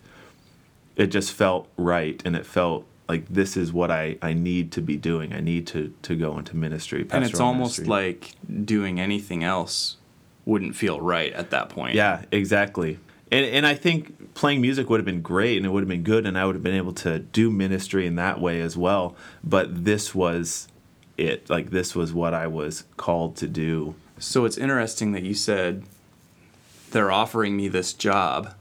It 0.97 1.07
just 1.07 1.33
felt 1.33 1.69
right 1.77 2.21
and 2.25 2.35
it 2.35 2.45
felt 2.45 2.85
like 3.09 3.29
this 3.29 3.57
is 3.57 3.73
what 3.73 3.91
I, 3.91 4.19
I 4.21 4.33
need 4.33 4.73
to 4.73 4.81
be 4.81 4.97
doing. 4.97 5.33
I 5.33 5.41
need 5.41 5.67
to 5.69 5.95
to 6.03 6.17
go 6.17 6.37
into 6.37 6.57
ministry. 6.57 7.07
and 7.11 7.25
it's 7.25 7.41
almost 7.41 7.81
ministry. 7.81 7.87
like 7.87 8.65
doing 8.65 8.99
anything 8.99 9.45
else 9.45 9.97
wouldn't 10.45 10.75
feel 10.75 11.01
right 11.01 11.33
at 11.33 11.51
that 11.51 11.69
point. 11.69 11.95
Yeah, 11.95 12.25
exactly. 12.33 12.99
And 13.31 13.47
and 13.47 13.67
I 13.67 13.75
think 13.75 14.35
playing 14.35 14.61
music 14.61 14.91
would 14.91 14.99
have 14.99 15.05
been 15.05 15.23
great 15.23 15.59
and 15.59 15.67
it 15.67 15.69
would 15.69 15.83
have 15.83 15.89
been 15.89 16.03
good 16.03 16.27
and 16.27 16.37
I 16.37 16.45
would 16.45 16.57
have 16.57 16.63
been 16.63 16.75
able 16.75 16.95
to 16.95 17.21
do 17.21 17.51
ministry 17.51 18.07
in 18.07 18.17
that 18.17 18.41
way 18.41 18.61
as 18.61 18.77
well. 18.77 19.15
But 19.45 19.85
this 19.85 20.15
was 20.15 20.69
it. 21.17 21.49
Like 21.49 21.71
this 21.71 21.95
was 21.95 22.13
what 22.13 22.35
I 22.35 22.47
was 22.47 22.85
called 22.97 23.37
to 23.37 23.49
do. 23.49 23.95
So 24.19 24.45
it's 24.45 24.59
interesting 24.59 25.13
that 25.13 25.23
you 25.23 25.35
said 25.35 25.85
they're 26.91 27.11
offering 27.11 27.57
me 27.57 27.69
this 27.69 27.93
job. 27.93 28.55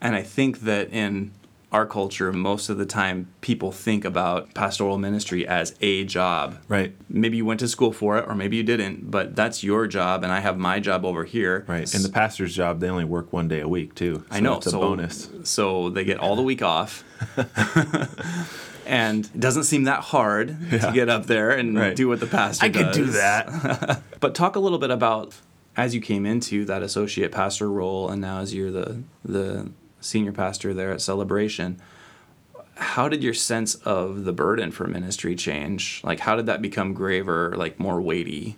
And 0.00 0.14
I 0.14 0.22
think 0.22 0.60
that 0.60 0.92
in 0.92 1.32
our 1.72 1.86
culture, 1.86 2.32
most 2.32 2.68
of 2.68 2.78
the 2.78 2.86
time 2.86 3.28
people 3.40 3.70
think 3.70 4.04
about 4.04 4.52
pastoral 4.54 4.98
ministry 4.98 5.46
as 5.46 5.74
a 5.80 6.04
job. 6.04 6.58
Right. 6.68 6.94
Maybe 7.08 7.36
you 7.36 7.44
went 7.44 7.60
to 7.60 7.68
school 7.68 7.92
for 7.92 8.18
it, 8.18 8.26
or 8.26 8.34
maybe 8.34 8.56
you 8.56 8.62
didn't, 8.62 9.10
but 9.10 9.36
that's 9.36 9.62
your 9.62 9.86
job, 9.86 10.24
and 10.24 10.32
I 10.32 10.40
have 10.40 10.58
my 10.58 10.80
job 10.80 11.04
over 11.04 11.24
here. 11.24 11.64
Right. 11.68 11.92
And 11.94 12.04
the 12.04 12.08
pastor's 12.08 12.54
job, 12.54 12.80
they 12.80 12.88
only 12.88 13.04
work 13.04 13.32
one 13.32 13.46
day 13.46 13.60
a 13.60 13.68
week 13.68 13.94
too. 13.94 14.24
I 14.30 14.40
know. 14.40 14.56
It's 14.56 14.66
a 14.66 14.70
so, 14.70 14.80
bonus. 14.80 15.28
So 15.44 15.90
they 15.90 16.04
get 16.04 16.18
all 16.18 16.34
the 16.34 16.42
week 16.42 16.62
off. 16.62 17.04
and 18.90 19.26
it 19.26 19.40
doesn't 19.40 19.62
seem 19.64 19.84
that 19.84 20.00
hard 20.00 20.56
yeah. 20.68 20.78
to 20.78 20.92
get 20.92 21.08
up 21.08 21.26
there 21.26 21.50
and 21.50 21.78
right. 21.78 21.94
do 21.94 22.08
what 22.08 22.18
the 22.18 22.26
pastor 22.26 22.66
I 22.66 22.68
does. 22.68 22.96
could 22.96 23.04
do 23.04 23.10
that. 23.12 24.02
but 24.20 24.34
talk 24.34 24.56
a 24.56 24.58
little 24.58 24.80
bit 24.80 24.90
about 24.90 25.32
as 25.76 25.94
you 25.94 26.00
came 26.00 26.26
into 26.26 26.64
that 26.64 26.82
associate 26.82 27.30
pastor 27.30 27.70
role 27.70 28.08
and 28.10 28.20
now 28.20 28.40
as 28.40 28.52
you're 28.52 28.72
the 28.72 29.02
the 29.24 29.70
senior 30.00 30.32
pastor 30.32 30.74
there 30.74 30.90
at 30.90 31.00
Celebration, 31.00 31.80
how 32.74 33.08
did 33.08 33.22
your 33.22 33.34
sense 33.34 33.76
of 33.76 34.24
the 34.24 34.32
burden 34.32 34.72
for 34.72 34.88
ministry 34.88 35.36
change? 35.36 36.00
Like 36.02 36.18
how 36.18 36.34
did 36.34 36.46
that 36.46 36.60
become 36.60 36.92
graver, 36.92 37.54
like 37.56 37.78
more 37.78 38.00
weighty? 38.00 38.56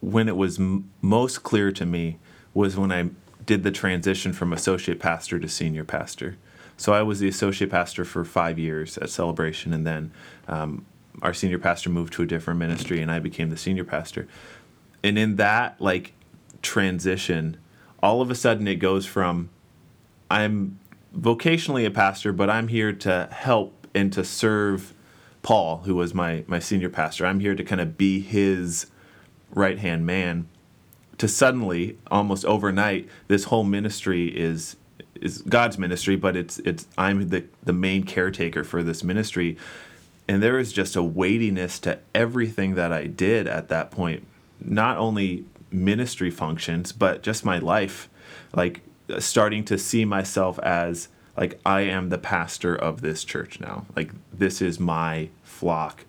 When 0.00 0.28
it 0.28 0.36
was 0.36 0.58
m- 0.58 0.90
most 1.00 1.42
clear 1.42 1.72
to 1.72 1.86
me 1.86 2.18
was 2.52 2.76
when 2.76 2.92
I 2.92 3.08
did 3.46 3.62
the 3.62 3.70
transition 3.70 4.34
from 4.34 4.52
associate 4.52 5.00
pastor 5.00 5.38
to 5.38 5.48
senior 5.48 5.84
pastor. 5.84 6.36
So 6.80 6.94
I 6.94 7.02
was 7.02 7.20
the 7.20 7.28
associate 7.28 7.70
pastor 7.70 8.06
for 8.06 8.24
five 8.24 8.58
years 8.58 8.96
at 8.96 9.10
Celebration, 9.10 9.74
and 9.74 9.86
then 9.86 10.12
um, 10.48 10.86
our 11.20 11.34
senior 11.34 11.58
pastor 11.58 11.90
moved 11.90 12.14
to 12.14 12.22
a 12.22 12.26
different 12.26 12.58
ministry, 12.58 13.02
and 13.02 13.10
I 13.10 13.18
became 13.18 13.50
the 13.50 13.58
senior 13.58 13.84
pastor. 13.84 14.26
And 15.04 15.18
in 15.18 15.36
that 15.36 15.78
like 15.78 16.14
transition, 16.62 17.58
all 18.02 18.22
of 18.22 18.30
a 18.30 18.34
sudden 18.34 18.66
it 18.66 18.76
goes 18.76 19.04
from 19.04 19.50
I'm 20.30 20.78
vocationally 21.14 21.84
a 21.84 21.90
pastor, 21.90 22.32
but 22.32 22.48
I'm 22.48 22.68
here 22.68 22.94
to 22.94 23.28
help 23.30 23.86
and 23.94 24.10
to 24.14 24.24
serve 24.24 24.94
Paul, 25.42 25.82
who 25.84 25.96
was 25.96 26.14
my 26.14 26.44
my 26.46 26.60
senior 26.60 26.88
pastor. 26.88 27.26
I'm 27.26 27.40
here 27.40 27.54
to 27.54 27.62
kind 27.62 27.82
of 27.82 27.98
be 27.98 28.20
his 28.20 28.86
right 29.50 29.78
hand 29.78 30.06
man. 30.06 30.48
To 31.18 31.28
suddenly, 31.28 31.98
almost 32.10 32.46
overnight, 32.46 33.06
this 33.28 33.44
whole 33.44 33.64
ministry 33.64 34.28
is 34.28 34.76
is 35.20 35.42
God's 35.42 35.78
ministry, 35.78 36.16
but 36.16 36.36
it's 36.36 36.58
it's 36.60 36.86
I'm 36.98 37.28
the 37.28 37.44
the 37.62 37.72
main 37.72 38.04
caretaker 38.04 38.64
for 38.64 38.82
this 38.82 39.04
ministry, 39.04 39.56
and 40.28 40.42
there 40.42 40.58
is 40.58 40.72
just 40.72 40.96
a 40.96 41.02
weightiness 41.02 41.78
to 41.80 41.98
everything 42.14 42.74
that 42.74 42.92
I 42.92 43.06
did 43.06 43.46
at 43.46 43.68
that 43.68 43.90
point. 43.90 44.26
Not 44.60 44.96
only 44.96 45.44
ministry 45.70 46.30
functions, 46.30 46.92
but 46.92 47.22
just 47.22 47.44
my 47.44 47.58
life, 47.58 48.08
like 48.54 48.80
uh, 49.08 49.20
starting 49.20 49.64
to 49.64 49.78
see 49.78 50.04
myself 50.04 50.58
as 50.60 51.08
like 51.36 51.60
I 51.64 51.82
am 51.82 52.08
the 52.08 52.18
pastor 52.18 52.74
of 52.74 53.00
this 53.00 53.24
church 53.24 53.60
now. 53.60 53.86
Like 53.94 54.12
this 54.32 54.60
is 54.60 54.80
my 54.80 55.28
flock. 55.42 56.04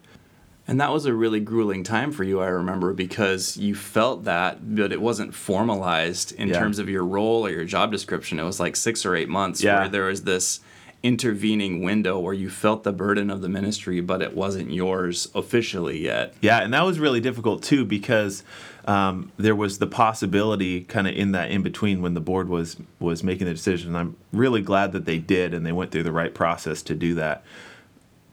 And 0.71 0.79
that 0.79 0.93
was 0.93 1.05
a 1.05 1.13
really 1.13 1.41
grueling 1.41 1.83
time 1.83 2.13
for 2.13 2.23
you, 2.23 2.39
I 2.39 2.47
remember, 2.47 2.93
because 2.93 3.57
you 3.57 3.75
felt 3.75 4.23
that, 4.23 4.73
but 4.73 4.93
it 4.93 5.01
wasn't 5.01 5.35
formalized 5.35 6.31
in 6.35 6.47
yeah. 6.47 6.59
terms 6.59 6.79
of 6.79 6.87
your 6.87 7.03
role 7.03 7.45
or 7.45 7.49
your 7.49 7.65
job 7.65 7.91
description. 7.91 8.39
It 8.39 8.45
was 8.45 8.57
like 8.57 8.77
six 8.77 9.05
or 9.05 9.13
eight 9.13 9.27
months 9.27 9.61
yeah. 9.61 9.81
where 9.81 9.89
there 9.89 10.05
was 10.05 10.23
this 10.23 10.61
intervening 11.03 11.83
window 11.83 12.17
where 12.19 12.33
you 12.33 12.49
felt 12.49 12.85
the 12.85 12.93
burden 12.93 13.29
of 13.29 13.41
the 13.41 13.49
ministry, 13.49 13.99
but 13.99 14.21
it 14.21 14.33
wasn't 14.33 14.71
yours 14.71 15.27
officially 15.35 15.99
yet. 15.99 16.35
Yeah, 16.39 16.61
and 16.61 16.73
that 16.73 16.85
was 16.85 16.99
really 16.99 17.19
difficult 17.19 17.63
too 17.63 17.83
because 17.83 18.41
um, 18.85 19.29
there 19.35 19.57
was 19.57 19.79
the 19.79 19.87
possibility 19.87 20.85
kind 20.85 21.05
of 21.05 21.13
in 21.13 21.33
that 21.33 21.51
in 21.51 21.63
between 21.63 22.01
when 22.01 22.13
the 22.13 22.21
board 22.21 22.47
was 22.47 22.77
was 22.97 23.25
making 23.25 23.45
the 23.45 23.53
decision. 23.53 23.93
I'm 23.93 24.15
really 24.31 24.61
glad 24.61 24.93
that 24.93 25.03
they 25.03 25.17
did 25.17 25.53
and 25.53 25.65
they 25.65 25.73
went 25.73 25.91
through 25.91 26.03
the 26.03 26.13
right 26.13 26.33
process 26.33 26.81
to 26.83 26.95
do 26.95 27.13
that 27.15 27.43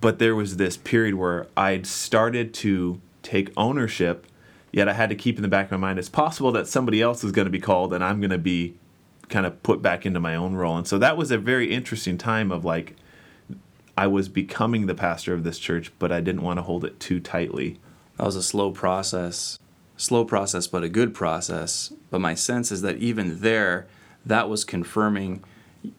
but 0.01 0.19
there 0.19 0.35
was 0.35 0.57
this 0.57 0.77
period 0.77 1.15
where 1.15 1.47
I'd 1.57 1.87
started 1.87 2.55
to 2.55 3.01
take 3.23 3.51
ownership, 3.57 4.27
yet 4.73 4.89
I 4.89 4.93
had 4.93 5.09
to 5.11 5.15
keep 5.15 5.37
in 5.37 5.43
the 5.43 5.49
back 5.49 5.67
of 5.67 5.73
my 5.73 5.77
mind 5.89 5.99
it's 5.99 6.09
possible 6.09 6.53
that 6.53 6.67
somebody 6.67 7.03
else 7.03 7.25
is 7.25 7.33
going 7.33 7.47
to 7.47 7.51
be 7.51 7.61
called 7.61 7.93
and 7.93 8.05
I'm 8.05 8.21
going 8.21 8.31
to 8.31 8.39
be 8.39 8.75
kind 9.29 9.47
of 9.47 9.63
put 9.63 9.83
back 9.83 10.07
into 10.07 10.21
my 10.21 10.35
own 10.35 10.55
role. 10.55 10.77
And 10.77 10.87
so 10.87 10.99
that 10.99 11.17
was 11.17 11.31
a 11.31 11.39
very 11.39 11.73
interesting 11.73 12.17
time 12.17 12.51
of 12.51 12.65
like 12.65 12.97
I 13.97 14.07
was 14.07 14.29
becoming 14.29 14.87
the 14.87 14.95
pastor 14.95 15.35
of 15.35 15.45
this 15.45 15.59
church, 15.59 15.93
but 15.99 16.13
I 16.13 16.21
didn't 16.21 16.43
want 16.43 16.59
to 16.59 16.63
hold 16.63 16.85
it 16.85 17.01
too 17.01 17.21
tightly. 17.21 17.81
That 18.17 18.27
was 18.27 18.37
a 18.37 18.43
slow 18.43 18.71
process. 18.71 19.59
Slow 19.97 20.25
process, 20.25 20.69
but 20.69 20.85
a 20.85 20.89
good 20.89 21.13
process. 21.13 21.93
But 22.11 22.21
my 22.21 22.35
sense 22.35 22.71
is 22.71 22.83
that 22.83 22.99
even 22.99 23.41
there, 23.41 23.89
that 24.25 24.49
was 24.49 24.65
confirming 24.65 25.43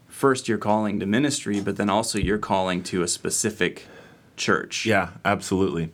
first 0.07 0.47
you're 0.47 0.57
calling 0.57 0.99
to 0.99 1.05
ministry, 1.05 1.61
but 1.61 1.77
then 1.77 1.89
also 1.89 2.17
you're 2.17 2.37
calling 2.37 2.83
to 2.83 3.01
a 3.03 3.07
specific 3.07 3.85
church. 4.35 4.85
Yeah, 4.85 5.11
absolutely. 5.23 5.91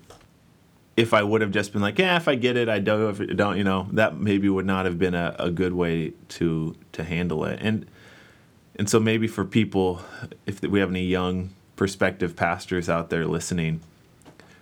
If 0.97 1.13
I 1.13 1.23
would 1.23 1.41
have 1.41 1.51
just 1.51 1.73
been 1.73 1.81
like, 1.81 1.99
yeah, 1.99 2.15
if 2.15 2.27
I 2.27 2.35
get 2.35 2.55
it, 2.55 2.69
I 2.69 2.79
do. 2.79 3.09
If 3.09 3.19
I 3.19 3.25
don't, 3.25 3.57
you 3.57 3.63
know, 3.63 3.87
that 3.91 4.17
maybe 4.17 4.47
would 4.47 4.65
not 4.65 4.85
have 4.85 4.97
been 4.97 5.13
a, 5.13 5.35
a 5.37 5.51
good 5.51 5.73
way 5.73 6.13
to 6.29 6.75
to 6.93 7.03
handle 7.03 7.43
it. 7.45 7.59
And 7.61 7.85
and 8.77 8.89
so 8.89 8.99
maybe 8.99 9.27
for 9.27 9.45
people, 9.45 10.01
if 10.45 10.61
we 10.61 10.79
have 10.79 10.89
any 10.89 11.05
young 11.05 11.51
prospective 11.75 12.35
pastors 12.35 12.89
out 12.89 13.09
there 13.09 13.25
listening, 13.25 13.81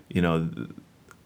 you 0.10 0.22
know, 0.22 0.50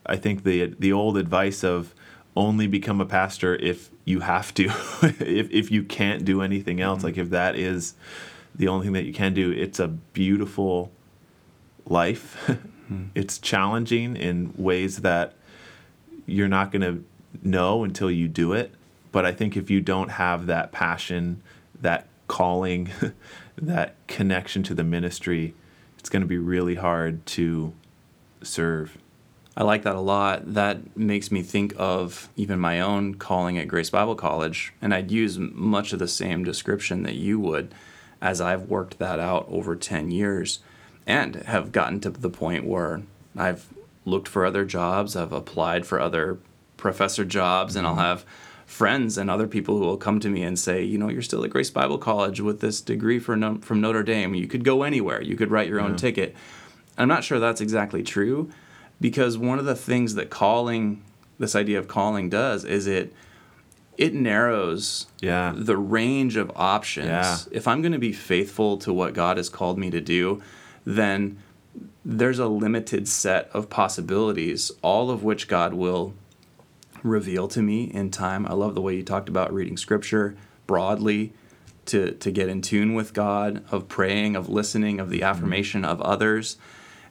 I 0.06 0.18
think 0.18 0.44
the 0.44 0.76
the 0.78 0.92
old 0.92 1.18
advice 1.18 1.64
of 1.64 1.96
only 2.36 2.68
become 2.68 3.02
a 3.02 3.06
pastor 3.06 3.56
if 3.56 3.90
you 4.08 4.22
have 4.22 4.54
to 4.54 4.64
if, 5.20 5.52
if 5.52 5.70
you 5.70 5.84
can't 5.84 6.24
do 6.24 6.42
anything 6.42 6.80
else 6.80 7.00
mm-hmm. 7.00 7.08
like 7.08 7.18
if 7.18 7.30
that 7.30 7.56
is 7.56 7.94
the 8.56 8.68
only 8.68 8.86
thing 8.88 8.94
that 8.94 9.04
you 9.04 9.14
can 9.14 9.34
do 9.34 9.52
it's 9.52 9.80
a 9.80 9.88
beautiful 9.88 10.92
life 11.86 12.44
mm-hmm. 12.48 13.06
it's 13.14 13.38
challenging 13.38 14.16
in 14.16 14.54
ways 14.56 15.02
that 15.02 15.34
you're 16.26 16.48
not 16.48 16.72
going 16.72 16.82
to 16.82 17.04
know 17.44 17.84
until 17.84 18.10
you 18.10 18.28
do 18.28 18.54
it 18.54 18.74
but 19.12 19.26
i 19.26 19.32
think 19.32 19.58
if 19.58 19.70
you 19.70 19.82
don't 19.82 20.10
have 20.10 20.48
that 20.48 20.72
passion 20.72 21.44
that 21.80 22.08
calling 22.28 22.90
that 23.58 23.96
connection 24.08 24.64
to 24.64 24.74
the 24.74 24.84
ministry 24.84 25.54
it's 26.00 26.10
going 26.10 26.22
to 26.22 26.28
be 26.28 26.38
really 26.38 26.76
hard 26.76 27.26
to 27.26 27.74
serve 28.42 28.98
I 29.58 29.64
like 29.64 29.82
that 29.84 29.96
a 29.96 30.00
lot. 30.00 30.54
That 30.54 30.96
makes 30.96 31.32
me 31.32 31.42
think 31.42 31.74
of 31.78 32.30
even 32.36 32.60
my 32.60 32.80
own 32.80 33.16
calling 33.16 33.58
at 33.58 33.68
Grace 33.68 33.90
Bible 33.90 34.14
College, 34.14 34.72
and 34.84 34.94
I'd 34.94 35.10
use 35.10 35.40
much 35.40 35.94
of 35.94 36.00
the 36.00 36.08
same 36.08 36.44
description 36.44 37.02
that 37.04 37.16
you 37.16 37.40
would 37.40 37.74
as 38.22 38.40
I've 38.40 38.70
worked 38.70 39.00
that 39.00 39.20
out 39.20 39.48
over 39.50 39.76
10 39.76 40.12
years 40.12 40.60
and 41.08 41.38
have 41.38 41.72
gotten 41.72 42.00
to 42.02 42.12
the 42.12 42.30
point 42.30 42.66
where 42.66 43.02
I've 43.36 43.66
looked 44.06 44.28
for 44.28 44.46
other 44.46 44.64
jobs, 44.64 45.16
I've 45.16 45.34
applied 45.34 45.88
for 45.88 46.00
other 46.00 46.38
professor 46.78 47.26
jobs, 47.26 47.76
and 47.76 47.88
I'll 47.88 47.94
mm-hmm. 47.94 48.02
have 48.02 48.26
friends 48.68 49.18
and 49.18 49.28
other 49.28 49.48
people 49.48 49.80
who 49.80 49.86
will 49.86 49.98
come 49.98 50.20
to 50.20 50.30
me 50.30 50.44
and 50.44 50.60
say, 50.60 50.84
you 50.84 51.00
know, 51.00 51.10
you're 51.10 51.24
still 51.24 51.44
at 51.44 51.50
Grace 51.50 51.72
Bible 51.72 51.98
College 51.98 52.42
with 52.42 52.62
this 52.62 52.80
degree 52.80 53.18
from 53.18 53.60
Notre 53.72 54.04
Dame. 54.04 54.36
You 54.36 54.46
could 54.46 54.64
go 54.64 54.84
anywhere. 54.84 55.20
You 55.20 55.36
could 55.36 55.50
write 55.50 55.68
your 55.68 55.80
own 55.80 55.92
yeah. 55.92 55.98
ticket. 55.98 56.36
I'm 56.96 57.08
not 57.08 57.24
sure 57.24 57.40
that's 57.40 57.62
exactly 57.62 58.04
true 58.04 58.52
because 59.00 59.38
one 59.38 59.60
of 59.60 59.66
the 59.66 59.76
things 59.76 60.16
that 60.16 60.30
calling 60.30 61.04
this 61.40 61.56
idea 61.56 61.78
of 61.78 61.88
calling 61.88 62.30
does 62.30 62.66
is 62.66 62.88
it 62.88 63.14
it 63.98 64.14
narrows 64.14 65.08
yeah. 65.22 65.54
the 65.56 65.76
range 65.76 66.36
of 66.36 66.52
options. 66.56 67.08
Yeah. 67.08 67.38
If 67.52 67.68
I'm 67.68 67.82
going 67.82 67.94
to 67.94 68.00
be 68.00 68.14
faithful 68.14 68.78
to 68.78 68.94
what 68.94 69.14
God 69.14 69.38
has 69.38 69.50
called 69.50 69.80
me 69.80 69.90
to 69.90 70.00
do, 70.00 70.42
then 70.86 71.40
there's 72.06 72.38
a 72.38 72.48
limited 72.48 73.08
set 73.08 73.50
of 73.54 73.70
possibilities, 73.70 74.72
all 74.84 75.10
of 75.10 75.24
which 75.24 75.48
God 75.48 75.74
will 75.74 76.14
reveal 77.02 77.48
to 77.50 77.62
me 77.62 77.86
in 77.86 78.12
time. 78.12 78.46
I 78.46 78.54
love 78.54 78.76
the 78.76 78.82
way 78.82 78.96
you 78.96 79.04
talked 79.04 79.30
about 79.30 79.52
reading 79.52 79.78
scripture 79.78 80.38
broadly 80.68 81.34
to, 81.86 82.12
to 82.12 82.32
get 82.32 82.50
in 82.50 82.62
tune 82.62 82.94
with 82.94 83.14
God, 83.14 83.64
of 83.72 83.88
praying, 83.88 84.36
of 84.36 84.48
listening, 84.48 85.00
of 85.00 85.10
the 85.10 85.20
mm-hmm. 85.20 85.26
affirmation 85.26 85.84
of 85.84 86.02
others. 86.02 86.58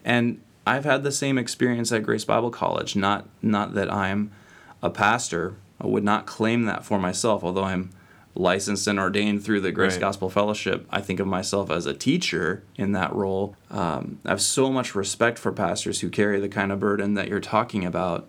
And 0.04 0.40
I've 0.66 0.84
had 0.84 1.04
the 1.04 1.12
same 1.12 1.38
experience 1.38 1.92
at 1.92 2.02
Grace 2.02 2.24
Bible 2.24 2.50
College. 2.50 2.96
Not 2.96 3.28
not 3.40 3.74
that 3.74 3.92
I'm 3.92 4.32
a 4.82 4.90
pastor. 4.90 5.54
I 5.80 5.86
would 5.86 6.04
not 6.04 6.26
claim 6.26 6.64
that 6.64 6.84
for 6.84 6.98
myself, 6.98 7.44
although 7.44 7.64
I'm 7.64 7.90
licensed 8.34 8.86
and 8.86 8.98
ordained 8.98 9.44
through 9.44 9.60
the 9.60 9.72
Grace 9.72 9.92
right. 9.92 10.00
Gospel 10.00 10.28
Fellowship. 10.28 10.86
I 10.90 11.00
think 11.00 11.20
of 11.20 11.26
myself 11.26 11.70
as 11.70 11.86
a 11.86 11.94
teacher 11.94 12.62
in 12.76 12.92
that 12.92 13.14
role. 13.14 13.56
Um, 13.70 14.18
I 14.24 14.30
have 14.30 14.42
so 14.42 14.70
much 14.70 14.94
respect 14.94 15.38
for 15.38 15.52
pastors 15.52 16.00
who 16.00 16.10
carry 16.10 16.40
the 16.40 16.48
kind 16.48 16.72
of 16.72 16.80
burden 16.80 17.14
that 17.14 17.28
you're 17.28 17.40
talking 17.40 17.84
about. 17.84 18.28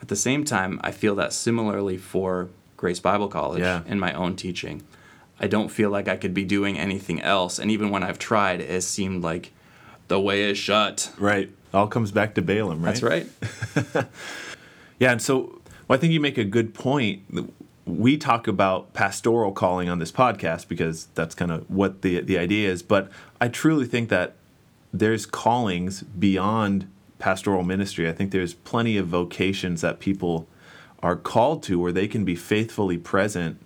At 0.00 0.08
the 0.08 0.16
same 0.16 0.44
time, 0.44 0.80
I 0.82 0.90
feel 0.90 1.14
that 1.16 1.32
similarly 1.32 1.98
for 1.98 2.48
Grace 2.76 3.00
Bible 3.00 3.28
College 3.28 3.60
yeah. 3.60 3.82
in 3.86 4.00
my 4.00 4.12
own 4.12 4.36
teaching. 4.36 4.82
I 5.38 5.46
don't 5.46 5.68
feel 5.68 5.90
like 5.90 6.08
I 6.08 6.16
could 6.16 6.34
be 6.34 6.44
doing 6.44 6.78
anything 6.78 7.20
else. 7.20 7.58
And 7.58 7.70
even 7.70 7.90
when 7.90 8.02
I've 8.02 8.18
tried, 8.18 8.60
it 8.60 8.70
has 8.70 8.86
seemed 8.86 9.22
like 9.22 9.52
the 10.08 10.20
way 10.20 10.42
is 10.42 10.58
shut. 10.58 11.10
Right 11.18 11.50
all 11.74 11.86
comes 11.86 12.12
back 12.12 12.34
to 12.34 12.42
Balaam, 12.42 12.82
right? 12.82 13.00
That's 13.00 13.02
right. 13.02 14.06
yeah, 14.98 15.12
and 15.12 15.20
so 15.20 15.60
well, 15.88 15.98
I 15.98 16.00
think 16.00 16.12
you 16.12 16.20
make 16.20 16.38
a 16.38 16.44
good 16.44 16.74
point. 16.74 17.22
We 17.84 18.16
talk 18.16 18.48
about 18.48 18.94
pastoral 18.94 19.52
calling 19.52 19.88
on 19.88 19.98
this 19.98 20.10
podcast 20.10 20.68
because 20.68 21.08
that's 21.14 21.34
kind 21.34 21.50
of 21.50 21.68
what 21.70 22.02
the 22.02 22.20
the 22.20 22.38
idea 22.38 22.70
is. 22.70 22.82
But 22.82 23.10
I 23.40 23.48
truly 23.48 23.86
think 23.86 24.08
that 24.08 24.34
there's 24.92 25.26
callings 25.26 26.02
beyond 26.02 26.88
pastoral 27.18 27.64
ministry. 27.64 28.08
I 28.08 28.12
think 28.12 28.30
there's 28.30 28.54
plenty 28.54 28.96
of 28.96 29.08
vocations 29.08 29.80
that 29.80 29.98
people 29.98 30.46
are 31.02 31.16
called 31.16 31.62
to 31.64 31.78
where 31.78 31.92
they 31.92 32.08
can 32.08 32.24
be 32.24 32.34
faithfully 32.34 32.96
present 32.96 33.58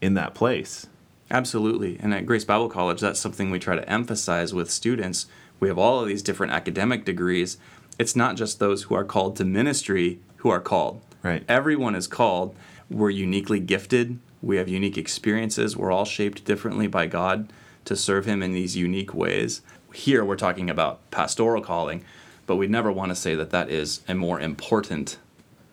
in 0.00 0.14
that 0.14 0.34
place. 0.34 0.86
Absolutely. 1.30 1.98
And 2.00 2.14
at 2.14 2.24
Grace 2.24 2.44
Bible 2.44 2.68
College, 2.68 3.00
that's 3.00 3.18
something 3.18 3.50
we 3.50 3.58
try 3.58 3.74
to 3.74 3.88
emphasize 3.88 4.54
with 4.54 4.70
students 4.70 5.26
We 5.60 5.68
have 5.68 5.78
all 5.78 6.00
of 6.00 6.08
these 6.08 6.22
different 6.22 6.52
academic 6.52 7.04
degrees. 7.04 7.58
It's 7.98 8.16
not 8.16 8.36
just 8.36 8.58
those 8.58 8.84
who 8.84 8.94
are 8.94 9.04
called 9.04 9.36
to 9.36 9.44
ministry 9.44 10.20
who 10.38 10.50
are 10.50 10.60
called. 10.60 11.00
Right. 11.22 11.44
Everyone 11.48 11.94
is 11.94 12.06
called. 12.06 12.54
We're 12.90 13.10
uniquely 13.10 13.58
gifted. 13.58 14.18
We 14.42 14.58
have 14.58 14.68
unique 14.68 14.98
experiences. 14.98 15.76
We're 15.76 15.90
all 15.90 16.04
shaped 16.04 16.44
differently 16.44 16.86
by 16.86 17.06
God 17.06 17.52
to 17.86 17.96
serve 17.96 18.26
Him 18.26 18.42
in 18.42 18.52
these 18.52 18.76
unique 18.76 19.14
ways. 19.14 19.62
Here 19.92 20.24
we're 20.24 20.36
talking 20.36 20.68
about 20.68 21.10
pastoral 21.10 21.62
calling, 21.62 22.04
but 22.46 22.56
we'd 22.56 22.70
never 22.70 22.92
want 22.92 23.10
to 23.10 23.16
say 23.16 23.34
that 23.34 23.50
that 23.50 23.70
is 23.70 24.02
a 24.06 24.14
more 24.14 24.38
important 24.40 25.18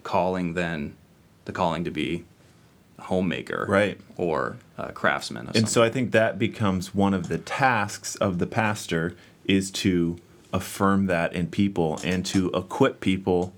calling 0.04 0.54
than 0.54 0.96
the 1.46 1.52
calling 1.52 1.84
to 1.84 1.92
be 1.92 2.24
a 2.98 3.04
homemaker 3.04 3.66
Right. 3.68 4.00
or 4.16 4.56
a 4.78 4.92
craftsman. 4.92 5.50
And 5.54 5.68
so 5.68 5.84
I 5.84 5.90
think 5.90 6.12
that 6.12 6.40
becomes 6.40 6.96
one 6.96 7.14
of 7.14 7.28
the 7.28 7.38
tasks 7.38 8.16
of 8.16 8.40
the 8.40 8.48
pastor 8.48 9.16
is 9.46 9.72
to 9.72 10.18
affirm 10.52 11.08
that 11.08 11.34
in 11.34 11.48
people 11.48 12.00
and 12.04 12.26
to 12.28 12.50
equip 12.52 13.00
people 13.00 13.54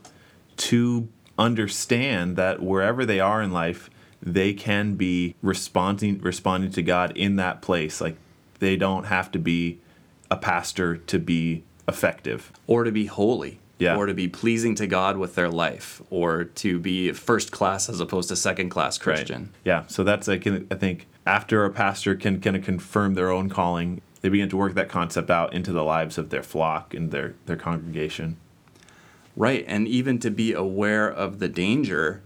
to 0.57 1.07
understand 1.37 2.35
that 2.37 2.61
wherever 2.61 3.05
they 3.05 3.19
are 3.19 3.41
in 3.41 3.51
life, 3.51 3.89
they 4.21 4.53
can 4.53 4.95
be 4.95 5.35
responding 5.41 6.19
responding 6.21 6.71
to 6.71 6.81
God 6.81 7.15
in 7.15 7.35
that 7.35 7.61
place. 7.61 7.99
Like 8.01 8.15
they 8.59 8.75
don't 8.77 9.05
have 9.05 9.31
to 9.31 9.39
be 9.39 9.79
a 10.31 10.37
pastor 10.37 10.97
to 10.97 11.19
be 11.19 11.63
effective. 11.87 12.51
or 12.65 12.83
to 12.83 12.91
be 12.91 13.05
holy 13.05 13.59
Yeah. 13.77 13.95
or 13.95 14.05
to 14.07 14.13
be 14.13 14.27
pleasing 14.27 14.73
to 14.75 14.87
God 14.87 15.17
with 15.17 15.35
their 15.35 15.49
life 15.49 16.01
or 16.09 16.45
to 16.45 16.79
be 16.79 17.11
first 17.11 17.51
class 17.51 17.89
as 17.89 17.99
opposed 17.99 18.29
to 18.29 18.35
second 18.35 18.69
class 18.69 18.97
Christian. 18.97 19.49
Yeah, 19.63 19.83
so 19.87 20.03
that's 20.03 20.27
like 20.27 20.47
I 20.47 20.75
think 20.75 21.05
after 21.27 21.63
a 21.65 21.69
pastor 21.69 22.15
can 22.15 22.39
kind 22.41 22.55
of 22.55 22.63
confirm 22.63 23.13
their 23.13 23.29
own 23.29 23.49
calling, 23.49 24.01
they 24.25 24.29
begin 24.29 24.49
to 24.49 24.57
work 24.57 24.73
that 24.73 24.89
concept 24.89 25.29
out 25.29 25.53
into 25.53 25.71
the 25.71 25.83
lives 25.83 26.17
of 26.17 26.31
their 26.31 26.41
flock 26.41 26.95
and 26.95 27.11
their 27.11 27.35
their 27.45 27.55
congregation. 27.55 28.37
Right, 29.35 29.63
and 29.67 29.87
even 29.87 30.17
to 30.19 30.31
be 30.31 30.51
aware 30.51 31.07
of 31.07 31.37
the 31.37 31.47
danger 31.47 32.23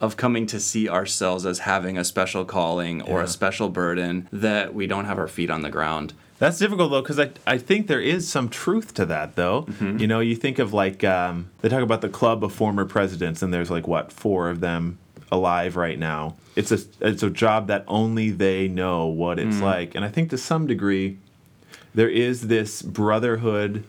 of 0.00 0.16
coming 0.16 0.46
to 0.46 0.60
see 0.60 0.88
ourselves 0.88 1.44
as 1.44 1.60
having 1.60 1.98
a 1.98 2.04
special 2.04 2.44
calling 2.44 3.02
or 3.02 3.18
Yeah. 3.18 3.24
a 3.24 3.26
special 3.26 3.68
burden 3.68 4.28
that 4.30 4.74
we 4.74 4.86
don't 4.86 5.06
have 5.06 5.18
our 5.18 5.26
feet 5.26 5.50
on 5.50 5.62
the 5.62 5.70
ground. 5.70 6.12
That's 6.38 6.56
difficult 6.60 6.92
though, 6.92 7.02
because 7.02 7.18
I, 7.18 7.30
I 7.48 7.58
think 7.58 7.88
there 7.88 8.00
is 8.00 8.28
some 8.28 8.48
truth 8.48 8.94
to 8.94 9.06
that 9.06 9.34
though. 9.34 9.66
You 9.80 10.06
know, 10.06 10.20
you 10.20 10.36
think 10.36 10.60
of 10.60 10.72
like 10.72 11.02
um, 11.02 11.50
they 11.62 11.68
talk 11.68 11.82
about 11.82 12.00
the 12.00 12.08
club 12.08 12.44
of 12.44 12.52
former 12.52 12.84
presidents, 12.84 13.42
and 13.42 13.52
there's 13.52 13.72
like 13.72 13.88
what 13.88 14.12
four 14.12 14.48
of 14.50 14.60
them 14.60 14.98
alive 15.32 15.74
right 15.74 15.98
now. 15.98 16.36
It's 16.58 16.72
a 16.72 16.80
it's 17.00 17.22
a 17.22 17.30
job 17.30 17.68
that 17.68 17.84
only 17.86 18.30
they 18.30 18.66
know 18.66 19.06
what 19.06 19.38
it's 19.38 19.58
hmm. 19.58 19.62
like, 19.62 19.94
and 19.94 20.04
I 20.04 20.08
think 20.08 20.30
to 20.30 20.38
some 20.38 20.66
degree 20.66 21.18
there 21.94 22.08
is 22.08 22.48
this 22.48 22.82
brotherhood 22.82 23.84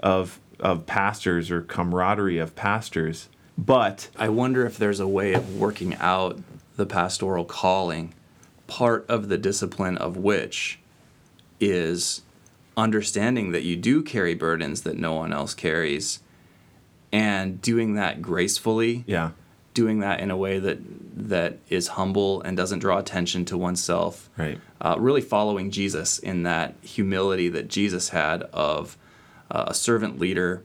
of 0.00 0.40
of 0.58 0.86
pastors 0.86 1.50
or 1.50 1.60
camaraderie 1.60 2.38
of 2.38 2.56
pastors, 2.56 3.28
but 3.58 4.08
I 4.16 4.30
wonder 4.30 4.64
if 4.64 4.78
there's 4.78 5.00
a 5.00 5.06
way 5.06 5.34
of 5.34 5.56
working 5.56 5.96
out 5.96 6.40
the 6.76 6.86
pastoral 6.86 7.44
calling, 7.44 8.14
part 8.68 9.04
of 9.06 9.28
the 9.28 9.36
discipline 9.36 9.98
of 9.98 10.16
which 10.16 10.78
is 11.60 12.22
understanding 12.74 13.52
that 13.52 13.64
you 13.64 13.76
do 13.76 14.02
carry 14.02 14.34
burdens 14.34 14.80
that 14.82 14.96
no 14.96 15.12
one 15.12 15.34
else 15.34 15.52
carries 15.52 16.20
and 17.12 17.60
doing 17.60 17.96
that 17.96 18.22
gracefully 18.22 19.04
yeah, 19.06 19.32
doing 19.74 19.98
that 20.00 20.20
in 20.20 20.30
a 20.30 20.36
way 20.36 20.58
that 20.58 20.78
that 21.28 21.58
is 21.68 21.88
humble 21.88 22.40
and 22.42 22.56
doesn't 22.56 22.78
draw 22.80 22.98
attention 22.98 23.44
to 23.44 23.58
oneself. 23.58 24.28
Right, 24.36 24.58
uh, 24.80 24.96
really 24.98 25.20
following 25.20 25.70
jesus 25.70 26.18
in 26.18 26.42
that 26.44 26.74
humility 26.82 27.48
that 27.48 27.68
jesus 27.68 28.08
had 28.10 28.42
of 28.52 28.96
uh, 29.50 29.64
a 29.68 29.74
servant 29.74 30.18
leader 30.18 30.62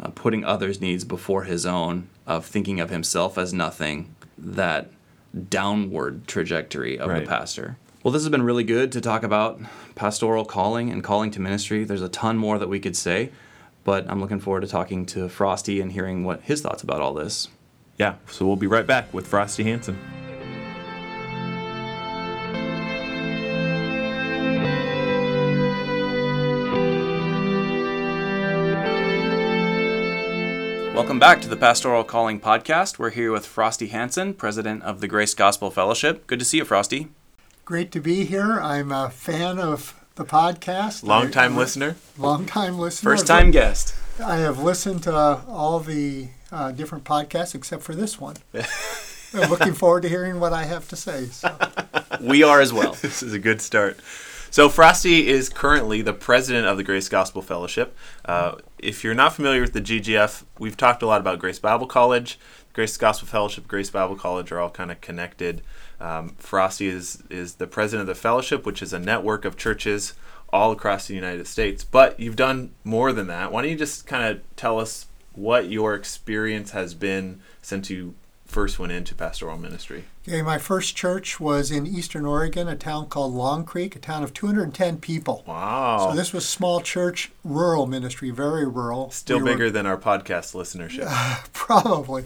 uh, 0.00 0.08
putting 0.14 0.44
others 0.44 0.80
needs 0.80 1.04
before 1.04 1.44
his 1.44 1.64
own 1.64 2.08
of 2.26 2.44
thinking 2.46 2.80
of 2.80 2.90
himself 2.90 3.38
as 3.38 3.54
nothing 3.54 4.14
that 4.36 4.90
downward 5.50 6.26
trajectory 6.26 6.98
of 6.98 7.08
Right. 7.10 7.20
the 7.20 7.26
pastor. 7.26 7.76
Well 8.02 8.12
this 8.12 8.22
has 8.22 8.28
been 8.30 8.42
really 8.42 8.64
good 8.64 8.92
to 8.92 9.00
talk 9.00 9.22
about 9.22 9.60
pastoral 9.94 10.44
calling 10.44 10.90
and 10.90 11.02
calling 11.02 11.30
to 11.32 11.40
ministry. 11.40 11.84
There's 11.84 12.02
a 12.02 12.08
ton 12.08 12.36
more 12.38 12.58
that 12.58 12.68
we 12.68 12.80
could 12.80 12.96
say 12.96 13.30
but 13.84 14.08
i'm 14.10 14.18
looking 14.18 14.40
forward 14.40 14.62
to 14.62 14.66
talking 14.66 15.04
to 15.04 15.28
Frosty 15.28 15.78
and 15.80 15.92
hearing 15.92 16.24
what 16.24 16.40
his 16.42 16.62
thoughts 16.62 16.82
about 16.82 17.02
all 17.02 17.12
this 17.12 17.48
yeah. 17.98 18.16
So 18.28 18.46
we'll 18.46 18.56
be 18.56 18.66
right 18.66 18.86
back 18.86 19.12
with 19.12 19.26
Frosty 19.26 19.64
Hansen. 19.64 19.98
Welcome 30.94 31.18
back 31.18 31.40
to 31.42 31.48
the 31.48 31.56
Pastoral 31.56 32.04
Calling 32.04 32.40
Podcast. 32.40 33.00
We're 33.00 33.10
here 33.10 33.32
with 33.32 33.44
Frosty 33.44 33.88
Hansen, 33.88 34.32
president 34.32 34.84
of 34.84 35.00
the 35.00 35.08
Grace 35.08 35.34
Gospel 35.34 35.70
Fellowship. 35.70 36.26
Good 36.28 36.38
to 36.38 36.44
see 36.44 36.58
you, 36.58 36.64
Frosty. 36.64 37.08
Great 37.64 37.90
to 37.92 38.00
be 38.00 38.24
here. 38.24 38.60
I'm 38.60 38.92
a 38.92 39.10
fan 39.10 39.58
of 39.58 40.00
the 40.14 40.24
podcast. 40.24 41.02
Long 41.02 41.32
time 41.32 41.56
listener. 41.56 41.96
Long 42.16 42.46
time 42.46 42.78
listener. 42.78 43.10
First 43.10 43.26
time 43.26 43.50
guest. 43.50 43.94
I 44.24 44.36
have 44.36 44.60
listened 44.60 45.02
to 45.02 45.14
all 45.14 45.80
the 45.80 46.28
uh, 46.54 46.70
different 46.70 47.04
podcasts 47.04 47.54
except 47.54 47.82
for 47.82 47.94
this 47.94 48.20
one. 48.20 48.36
I'm 49.34 49.50
looking 49.50 49.72
forward 49.72 50.02
to 50.02 50.08
hearing 50.08 50.38
what 50.38 50.52
I 50.52 50.64
have 50.64 50.88
to 50.90 50.96
say. 50.96 51.26
So. 51.26 51.56
We 52.20 52.44
are 52.44 52.60
as 52.60 52.72
well. 52.72 52.96
This 53.02 53.22
is 53.22 53.32
a 53.32 53.38
good 53.38 53.60
start. 53.60 53.98
So 54.50 54.68
Frosty 54.68 55.26
is 55.26 55.48
currently 55.48 56.00
the 56.00 56.12
president 56.12 56.68
of 56.68 56.76
the 56.76 56.84
Grace 56.84 57.08
Gospel 57.08 57.42
Fellowship. 57.42 57.96
Uh, 58.24 58.54
if 58.78 59.02
you're 59.02 59.14
not 59.14 59.32
familiar 59.32 59.60
with 59.62 59.72
the 59.72 59.80
GGF, 59.80 60.44
we've 60.60 60.76
talked 60.76 61.02
a 61.02 61.06
lot 61.06 61.20
about 61.20 61.40
Grace 61.40 61.58
Bible 61.58 61.88
College, 61.88 62.38
Grace 62.72 62.96
Gospel 62.96 63.26
Fellowship, 63.26 63.66
Grace 63.66 63.90
Bible 63.90 64.14
College 64.14 64.52
are 64.52 64.60
all 64.60 64.70
kind 64.70 64.92
of 64.92 65.00
connected. 65.00 65.60
Um, 66.00 66.36
Frosty 66.38 66.86
is 66.86 67.24
is 67.30 67.56
the 67.56 67.66
president 67.66 68.08
of 68.08 68.14
the 68.14 68.20
fellowship, 68.20 68.64
which 68.64 68.80
is 68.80 68.92
a 68.92 68.98
network 69.00 69.44
of 69.44 69.56
churches 69.56 70.14
all 70.50 70.70
across 70.70 71.08
the 71.08 71.14
United 71.14 71.48
States. 71.48 71.82
But 71.82 72.20
you've 72.20 72.36
done 72.36 72.70
more 72.84 73.12
than 73.12 73.26
that. 73.26 73.50
Why 73.50 73.62
don't 73.62 73.70
you 73.72 73.76
just 73.76 74.06
kind 74.06 74.24
of 74.24 74.42
tell 74.54 74.78
us 74.78 75.06
what 75.34 75.68
your 75.70 75.94
experience 75.94 76.70
has 76.72 76.94
been 76.94 77.40
since 77.62 77.90
you 77.90 78.14
first 78.46 78.78
went 78.78 78.92
into 78.92 79.14
pastoral 79.14 79.56
ministry? 79.58 80.04
Okay, 80.28 80.42
my 80.42 80.58
first 80.58 80.94
church 80.96 81.40
was 81.40 81.70
in 81.70 81.86
Eastern 81.86 82.24
Oregon, 82.24 82.68
a 82.68 82.76
town 82.76 83.06
called 83.06 83.34
Long 83.34 83.64
Creek, 83.64 83.96
a 83.96 83.98
town 83.98 84.22
of 84.22 84.32
210 84.32 84.98
people. 84.98 85.42
Wow. 85.46 86.10
So 86.10 86.16
this 86.16 86.32
was 86.32 86.48
small 86.48 86.80
church, 86.80 87.30
rural 87.42 87.86
ministry, 87.86 88.30
very 88.30 88.66
rural. 88.66 89.10
Still 89.10 89.38
We 89.38 89.42
were- 89.44 89.50
bigger 89.50 89.70
than 89.70 89.86
our 89.86 89.96
podcast 89.98 90.54
listenership. 90.54 91.08
Probably. 91.52 92.24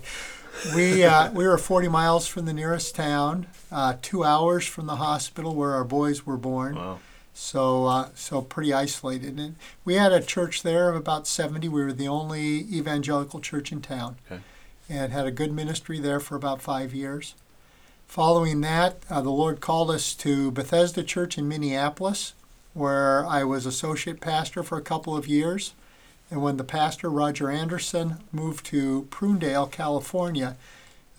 We 0.74 1.04
uh, 1.04 1.30
we 1.32 1.46
were 1.46 1.56
40 1.56 1.86
miles 1.88 2.26
from 2.26 2.44
the 2.44 2.52
nearest 2.52 2.96
town, 2.96 3.46
uh, 3.70 3.94
two 4.02 4.24
hours 4.24 4.66
from 4.66 4.86
the 4.86 4.96
hospital 4.96 5.54
where 5.54 5.70
our 5.74 5.84
boys 5.84 6.26
were 6.26 6.36
born. 6.36 6.74
Wow. 6.74 6.98
So 7.40 7.86
uh, 7.86 8.08
so 8.16 8.42
pretty 8.42 8.74
isolated. 8.74 9.38
And 9.38 9.54
we 9.84 9.94
had 9.94 10.12
a 10.12 10.20
church 10.20 10.64
there 10.64 10.88
of 10.90 10.96
about 10.96 11.26
70. 11.28 11.68
We 11.68 11.82
were 11.84 11.92
the 11.92 12.08
only 12.08 12.66
evangelical 12.76 13.40
church 13.40 13.70
in 13.70 13.80
town, 13.80 14.16
Okay. 14.30 14.42
and 14.88 15.12
had 15.12 15.24
a 15.26 15.30
good 15.30 15.52
ministry 15.52 16.00
there 16.00 16.18
for 16.18 16.34
about 16.34 16.60
five 16.60 16.92
years. 16.92 17.34
Following 18.08 18.60
that, 18.62 19.04
uh, 19.08 19.20
the 19.20 19.30
Lord 19.30 19.60
called 19.60 19.88
us 19.90 20.14
to 20.16 20.50
Bethesda 20.50 21.04
Church 21.04 21.38
in 21.38 21.46
Minneapolis, 21.48 22.34
where 22.74 23.24
I 23.24 23.44
was 23.44 23.66
associate 23.66 24.20
pastor 24.20 24.64
for 24.64 24.76
a 24.76 24.82
couple 24.82 25.16
of 25.16 25.28
years. 25.28 25.74
And 26.30 26.42
when 26.42 26.56
the 26.56 26.64
pastor, 26.64 27.08
Roger 27.08 27.50
Anderson, 27.50 28.16
moved 28.32 28.66
to 28.66 29.06
Prunedale, 29.10 29.70
California, 29.70 30.56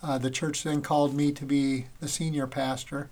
uh, 0.02 0.18
the 0.18 0.30
church 0.30 0.64
then 0.64 0.82
called 0.82 1.14
me 1.14 1.32
to 1.32 1.44
be 1.46 1.86
the 2.00 2.08
senior 2.08 2.46
pastor. 2.46 3.08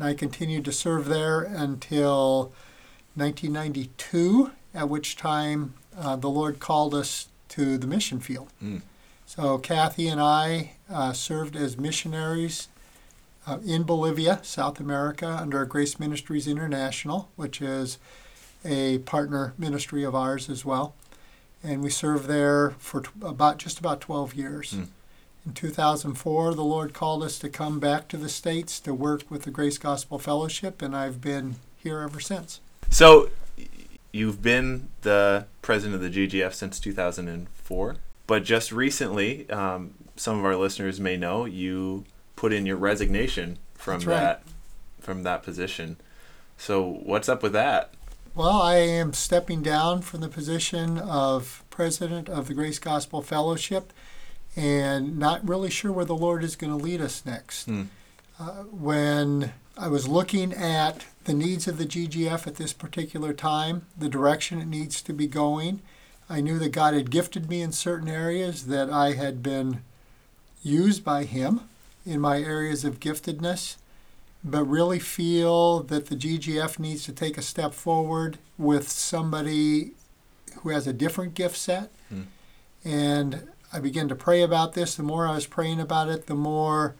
And 0.00 0.08
I 0.08 0.14
continued 0.14 0.64
to 0.64 0.72
serve 0.72 1.08
there 1.08 1.42
until 1.42 2.52
1992, 3.16 4.50
at 4.74 4.88
which 4.88 5.14
time 5.14 5.74
uh, 5.94 6.16
the 6.16 6.30
Lord 6.30 6.58
called 6.58 6.94
us 6.94 7.28
to 7.50 7.76
the 7.76 7.86
mission 7.86 8.18
field. 8.18 8.48
Mm. 8.64 8.80
So 9.26 9.58
Kathy 9.58 10.08
and 10.08 10.18
I 10.18 10.70
uh, 10.90 11.12
served 11.12 11.54
as 11.54 11.76
missionaries 11.76 12.68
uh, 13.46 13.58
in 13.62 13.82
Bolivia, 13.82 14.40
South 14.42 14.80
America, 14.80 15.28
under 15.38 15.66
Grace 15.66 16.00
Ministries 16.00 16.48
International, 16.48 17.28
which 17.36 17.60
is 17.60 17.98
a 18.64 19.00
partner 19.00 19.52
ministry 19.58 20.02
of 20.02 20.14
ours 20.14 20.48
as 20.48 20.64
well. 20.64 20.94
And 21.62 21.82
we 21.82 21.90
served 21.90 22.26
there 22.26 22.70
for 22.78 23.02
t- 23.02 23.10
about 23.20 23.58
just 23.58 23.78
about 23.78 24.00
12 24.00 24.32
years. 24.32 24.72
Mm. 24.72 24.86
In 25.46 25.54
2004, 25.54 26.54
the 26.54 26.62
Lord 26.62 26.92
called 26.92 27.22
us 27.22 27.38
to 27.38 27.48
come 27.48 27.80
back 27.80 28.08
to 28.08 28.18
the 28.18 28.28
States 28.28 28.78
to 28.80 28.92
work 28.92 29.30
with 29.30 29.44
the 29.44 29.50
Grace 29.50 29.78
Gospel 29.78 30.18
Fellowship, 30.18 30.82
and 30.82 30.94
I've 30.94 31.20
been 31.20 31.56
here 31.76 32.00
ever 32.00 32.20
since. 32.20 32.60
So 32.90 33.30
you've 34.12 34.42
been 34.42 34.88
the 35.00 35.46
president 35.62 35.94
of 35.94 36.12
the 36.12 36.28
GGF 36.28 36.52
since 36.52 36.78
2004, 36.78 37.96
but 38.26 38.44
just 38.44 38.70
recently, 38.70 39.48
um, 39.48 39.94
some 40.14 40.38
of 40.38 40.44
our 40.44 40.56
listeners 40.56 41.00
may 41.00 41.16
know 41.16 41.46
you 41.46 42.04
put 42.36 42.52
in 42.52 42.66
your 42.66 42.76
resignation 42.76 43.58
from 43.74 44.00
right. 44.00 44.06
that 44.06 44.42
from 45.00 45.22
that 45.22 45.42
position. 45.42 45.96
So 46.58 46.82
what's 46.82 47.28
up 47.28 47.42
with 47.42 47.54
that? 47.54 47.94
Well, 48.34 48.60
I 48.60 48.76
am 48.76 49.14
stepping 49.14 49.62
down 49.62 50.02
from 50.02 50.20
the 50.20 50.28
position 50.28 50.98
of 50.98 51.64
president 51.70 52.28
of 52.28 52.46
the 52.46 52.54
Grace 52.54 52.78
Gospel 52.78 53.22
Fellowship 53.22 53.92
and 54.56 55.18
not 55.18 55.46
really 55.46 55.70
sure 55.70 55.92
where 55.92 56.04
the 56.04 56.16
Lord 56.16 56.42
is 56.42 56.56
going 56.56 56.76
to 56.76 56.82
lead 56.82 57.00
us 57.00 57.24
next. 57.24 57.66
Hmm. 57.66 57.84
Uh, 58.38 58.64
when 58.64 59.52
I 59.76 59.88
was 59.88 60.08
looking 60.08 60.52
at 60.52 61.04
the 61.24 61.34
needs 61.34 61.68
of 61.68 61.78
the 61.78 61.86
GGF 61.86 62.46
at 62.46 62.56
this 62.56 62.72
particular 62.72 63.32
time, 63.32 63.86
the 63.96 64.08
direction 64.08 64.60
it 64.60 64.66
needs 64.66 65.02
to 65.02 65.12
be 65.12 65.26
going, 65.26 65.82
I 66.28 66.40
knew 66.40 66.58
that 66.58 66.72
God 66.72 66.94
had 66.94 67.10
gifted 67.10 67.48
me 67.48 67.60
in 67.60 67.72
certain 67.72 68.08
areas, 68.08 68.66
that 68.66 68.90
I 68.90 69.12
had 69.12 69.42
been 69.42 69.82
used 70.62 71.04
by 71.04 71.24
Him 71.24 71.68
in 72.06 72.20
my 72.20 72.40
areas 72.40 72.84
of 72.84 73.00
giftedness, 73.00 73.76
but 74.42 74.64
really 74.64 74.98
feel 74.98 75.80
that 75.80 76.06
the 76.06 76.16
GGF 76.16 76.78
needs 76.78 77.04
to 77.04 77.12
take 77.12 77.36
a 77.36 77.42
step 77.42 77.74
forward 77.74 78.38
with 78.56 78.88
somebody 78.88 79.92
who 80.60 80.70
has 80.70 80.86
a 80.86 80.92
different 80.92 81.34
gift 81.34 81.56
set. 81.56 81.90
Hmm. 82.08 82.22
And 82.84 83.48
I 83.72 83.80
began 83.80 84.08
to 84.08 84.14
pray 84.14 84.42
about 84.42 84.74
this. 84.74 84.94
The 84.94 85.02
more 85.02 85.26
I 85.26 85.34
was 85.34 85.46
praying 85.46 85.80
about 85.80 86.08
it, 86.08 86.26
the 86.26 86.34
more 86.34 86.94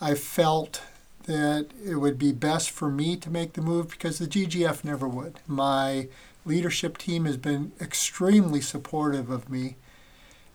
I 0.00 0.14
felt 0.14 0.82
that 1.24 1.68
it 1.84 1.96
would 1.96 2.18
be 2.18 2.32
best 2.32 2.70
for 2.70 2.90
me 2.90 3.16
to 3.16 3.30
make 3.30 3.52
the 3.52 3.62
move 3.62 3.90
because 3.90 4.18
the 4.18 4.26
GGF 4.26 4.84
never 4.84 5.08
would. 5.08 5.38
My 5.46 6.08
leadership 6.44 6.98
team 6.98 7.24
has 7.24 7.36
been 7.36 7.72
extremely 7.80 8.60
supportive 8.60 9.30
of 9.30 9.48
me. 9.48 9.76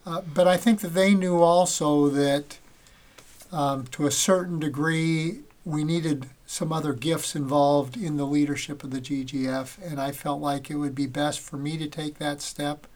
Uh, 0.05 0.21
but 0.21 0.47
I 0.47 0.57
think 0.57 0.81
that 0.81 0.93
they 0.93 1.13
knew 1.13 1.37
also 1.37 2.09
that 2.09 2.59
um, 3.51 3.87
to 3.87 4.05
a 4.05 4.11
certain 4.11 4.59
degree, 4.59 5.39
we 5.65 5.83
needed 5.83 6.27
some 6.45 6.71
other 6.71 6.93
gifts 6.93 7.35
involved 7.35 7.97
in 7.97 8.17
the 8.17 8.25
leadership 8.25 8.83
of 8.83 8.91
the 8.91 9.01
GGF, 9.01 9.77
and 9.85 9.99
I 9.99 10.11
felt 10.11 10.41
like 10.41 10.69
it 10.69 10.75
would 10.75 10.95
be 10.95 11.07
best 11.07 11.41
for 11.41 11.57
me 11.57 11.77
to 11.77 11.87
take 11.87 12.17
that 12.17 12.41
step. 12.41 12.87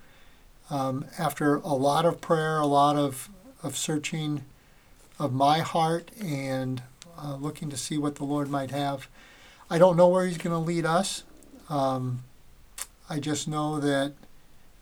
Um, 0.72 1.06
after 1.20 1.56
a 1.58 1.74
lot 1.76 2.06
of 2.06 2.22
prayer, 2.22 2.58
a 2.58 2.66
lot 2.66 2.96
of, 2.96 3.30
of 3.62 3.76
searching 3.76 4.46
of 5.20 5.34
my 5.34 5.60
heart, 5.60 6.10
and 6.20 6.82
uh, 7.22 7.36
looking 7.36 7.70
to 7.70 7.78
see 7.78 7.98
what 7.98 8.16
the 8.16 8.24
Lord 8.24 8.50
might 8.50 8.72
have. 8.72 9.08
I 9.70 9.78
don't 9.78 9.98
know 9.98 10.08
where 10.08 10.26
He's 10.26 10.38
going 10.38 10.54
to 10.54 10.58
lead 10.66 10.86
us. 10.86 11.24
Um, 11.70 12.24
I 13.10 13.20
just 13.20 13.48
know 13.48 13.80
that 13.82 14.14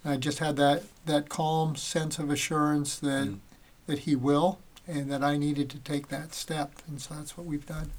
I 0.06 0.16
just 0.18 0.40
had 0.40 0.56
that, 0.58 0.84
that 1.08 1.28
calm 1.28 1.76
sense 1.76 2.20
of 2.20 2.30
assurance 2.30 2.98
that 3.00 3.28
Mm. 3.28 3.40
that 3.88 4.00
He 4.00 4.16
will, 4.16 4.60
and 4.88 5.12
that 5.12 5.24
I 5.24 5.36
needed 5.38 5.70
to 5.72 5.80
take 5.80 6.10
that 6.10 6.34
step, 6.36 6.72
and 6.88 7.02
so 7.02 7.16
that's 7.16 7.36
what 7.36 7.48
we've 7.48 7.66
done. 7.66 7.90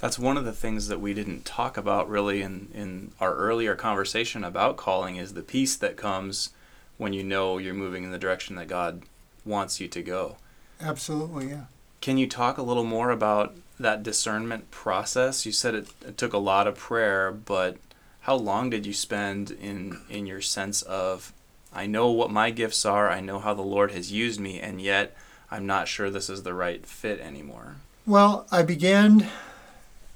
That's 0.00 0.18
one 0.18 0.36
of 0.36 0.44
the 0.44 0.52
things 0.52 0.86
that 0.86 1.00
we 1.00 1.12
didn't 1.12 1.44
talk 1.44 1.76
about 1.76 2.08
really 2.08 2.42
in, 2.42 2.68
in 2.72 3.10
our 3.20 3.34
earlier 3.34 3.74
conversation 3.74 4.44
about 4.44 4.76
calling 4.76 5.16
is 5.16 5.34
the 5.34 5.42
peace 5.42 5.74
that 5.76 5.96
comes 5.96 6.50
when 6.98 7.12
you 7.12 7.22
know 7.22 7.58
you're 7.58 7.74
moving 7.74 8.04
in 8.04 8.10
the 8.10 8.18
direction 8.18 8.56
that 8.56 8.68
God 8.68 9.02
wants 9.44 9.80
you 9.80 9.88
to 9.88 10.02
go. 10.02 10.36
Absolutely, 10.80 11.48
yeah. 11.48 11.64
Can 12.00 12.18
you 12.18 12.26
talk 12.26 12.58
a 12.58 12.62
little 12.62 12.84
more 12.84 13.10
about 13.10 13.56
that 13.78 14.02
discernment 14.02 14.70
process? 14.70 15.46
You 15.46 15.52
said 15.52 15.74
it, 15.74 15.88
it 16.06 16.16
took 16.16 16.32
a 16.32 16.38
lot 16.38 16.66
of 16.66 16.76
prayer, 16.76 17.32
but 17.32 17.78
how 18.20 18.34
long 18.34 18.70
did 18.70 18.86
you 18.86 18.92
spend 18.92 19.50
in 19.50 20.00
in 20.08 20.26
your 20.26 20.40
sense 20.40 20.82
of 20.82 21.32
I 21.72 21.86
know 21.86 22.10
what 22.10 22.30
my 22.30 22.50
gifts 22.50 22.84
are, 22.86 23.10
I 23.10 23.20
know 23.20 23.38
how 23.38 23.52
the 23.52 23.62
Lord 23.62 23.90
has 23.92 24.10
used 24.10 24.40
me, 24.40 24.60
and 24.60 24.80
yet 24.80 25.14
I'm 25.50 25.66
not 25.66 25.88
sure 25.88 26.10
this 26.10 26.30
is 26.30 26.42
the 26.42 26.54
right 26.54 26.84
fit 26.86 27.20
anymore. 27.20 27.76
Well, 28.06 28.46
I 28.50 28.62
began 28.62 29.28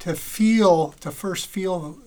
to 0.01 0.15
feel, 0.15 0.93
to 1.01 1.11
first 1.11 1.47
feel 1.47 1.99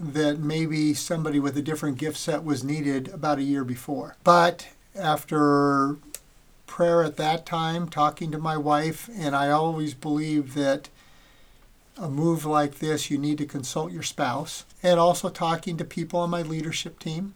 that 0.00 0.38
maybe 0.38 0.94
somebody 0.94 1.40
with 1.40 1.56
a 1.56 1.62
different 1.62 1.98
gift 1.98 2.16
set 2.16 2.44
was 2.44 2.64
needed 2.64 3.08
about 3.08 3.38
a 3.38 3.42
year 3.42 3.64
before. 3.64 4.16
But 4.24 4.68
after 4.94 5.96
prayer 6.66 7.02
at 7.02 7.16
that 7.16 7.46
time, 7.46 7.88
talking 7.88 8.30
to 8.32 8.38
my 8.38 8.56
wife, 8.56 9.08
and 9.14 9.34
I 9.34 9.50
always 9.50 9.94
believe 9.94 10.54
that 10.54 10.88
a 11.96 12.08
move 12.08 12.44
like 12.44 12.78
this, 12.78 13.10
you 13.10 13.18
need 13.18 13.38
to 13.38 13.46
consult 13.46 13.90
your 13.90 14.04
spouse, 14.04 14.64
and 14.82 15.00
also 15.00 15.28
talking 15.28 15.76
to 15.76 15.84
people 15.84 16.20
on 16.20 16.30
my 16.30 16.42
leadership 16.42 17.00
team 17.00 17.34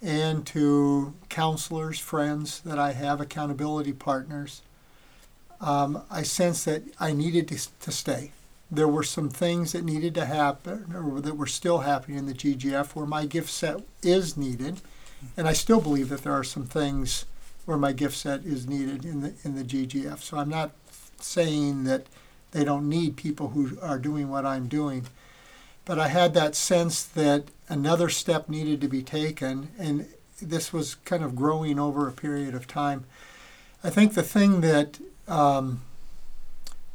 and 0.00 0.46
to 0.46 1.14
counselors, 1.28 1.98
friends 1.98 2.60
that 2.60 2.78
I 2.78 2.92
have, 2.92 3.20
accountability 3.20 3.92
partners 3.92 4.62
um, 5.62 6.02
I 6.10 6.22
sensed 6.22 6.64
that 6.66 6.82
I 6.98 7.12
needed 7.12 7.48
to, 7.48 7.78
to 7.80 7.92
stay. 7.92 8.32
There 8.72 8.88
were 8.88 9.02
some 9.02 9.28
things 9.28 9.72
that 9.72 9.84
needed 9.84 10.14
to 10.14 10.24
happen, 10.24 10.94
or 10.96 11.20
that 11.20 11.36
were 11.36 11.46
still 11.46 11.80
happening 11.80 12.16
in 12.16 12.24
the 12.24 12.32
GGF, 12.32 12.94
where 12.94 13.04
my 13.04 13.26
gift 13.26 13.50
set 13.50 13.82
is 14.02 14.34
needed, 14.34 14.80
and 15.36 15.46
I 15.46 15.52
still 15.52 15.78
believe 15.78 16.08
that 16.08 16.22
there 16.22 16.32
are 16.32 16.42
some 16.42 16.64
things 16.64 17.26
where 17.66 17.76
my 17.76 17.92
gift 17.92 18.16
set 18.16 18.44
is 18.46 18.66
needed 18.66 19.04
in 19.04 19.20
the 19.20 19.34
in 19.44 19.56
the 19.56 19.62
GGF. 19.62 20.20
So 20.20 20.38
I'm 20.38 20.48
not 20.48 20.70
saying 21.20 21.84
that 21.84 22.06
they 22.52 22.64
don't 22.64 22.88
need 22.88 23.16
people 23.16 23.50
who 23.50 23.78
are 23.82 23.98
doing 23.98 24.30
what 24.30 24.46
I'm 24.46 24.68
doing, 24.68 25.04
but 25.84 25.98
I 25.98 26.08
had 26.08 26.32
that 26.32 26.54
sense 26.54 27.02
that 27.04 27.44
another 27.68 28.08
step 28.08 28.48
needed 28.48 28.80
to 28.80 28.88
be 28.88 29.02
taken, 29.02 29.68
and 29.78 30.06
this 30.40 30.72
was 30.72 30.94
kind 30.94 31.22
of 31.22 31.36
growing 31.36 31.78
over 31.78 32.08
a 32.08 32.12
period 32.12 32.54
of 32.54 32.66
time. 32.66 33.04
I 33.84 33.90
think 33.90 34.14
the 34.14 34.22
thing 34.22 34.62
that 34.62 34.98
um, 35.28 35.82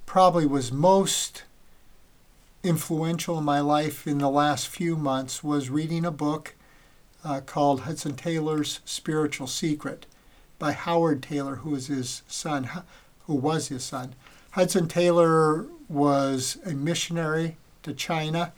probably 0.07 0.47
was 0.47 0.71
most 0.71 1.43
influential 2.67 3.37
in 3.37 3.45
my 3.45 3.61
life 3.61 4.05
in 4.05 4.17
the 4.17 4.29
last 4.29 4.67
few 4.67 4.97
months 4.97 5.43
was 5.43 5.69
reading 5.69 6.03
a 6.03 6.11
book 6.11 6.53
uh, 7.23 7.39
called 7.39 7.81
Hudson 7.81 8.15
Taylor's 8.15 8.81
Spiritual 8.83 9.47
Secret 9.47 10.05
by 10.59 10.73
Howard 10.73 11.23
Taylor, 11.23 11.57
who 11.57 11.73
is 11.75 11.87
his 11.87 12.23
son, 12.27 12.69
who 13.25 13.35
was 13.35 13.69
his 13.69 13.83
son. 13.83 14.15
Hudson 14.51 14.87
Taylor 14.87 15.67
was 15.87 16.57
a 16.65 16.71
missionary 16.71 17.55
to 17.83 17.93
China. 17.93 18.51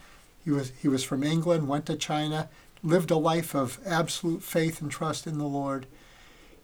He 0.43 0.51
was 0.51 0.71
he 0.81 0.87
was 0.87 1.03
from 1.03 1.23
England, 1.23 1.67
went 1.67 1.85
to 1.85 1.95
China, 1.95 2.49
lived 2.81 3.11
a 3.11 3.17
life 3.17 3.53
of 3.53 3.79
absolute 3.85 4.41
faith 4.41 4.81
and 4.81 4.89
trust 4.89 5.27
in 5.27 5.37
the 5.37 5.45
Lord. 5.45 5.85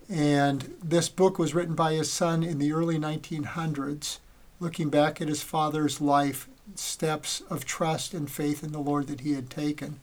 And 0.10 0.74
this 0.84 1.10
book 1.10 1.38
was 1.38 1.54
written 1.54 1.76
by 1.76 1.94
his 1.94 2.12
son 2.12 2.44
in 2.44 2.58
the 2.58 2.72
early 2.72 2.98
1900s, 2.98 4.20
looking 4.60 4.90
back 4.90 5.22
at 5.22 5.28
his 5.28 5.42
father's 5.44 6.00
life, 6.00 6.48
steps 6.74 7.42
of 7.50 7.66
trust 7.66 8.14
and 8.14 8.30
faith 8.30 8.64
in 8.64 8.72
the 8.72 8.80
Lord 8.80 9.08
that 9.08 9.22
he 9.22 9.34
had 9.34 9.50
taken. 9.50 10.00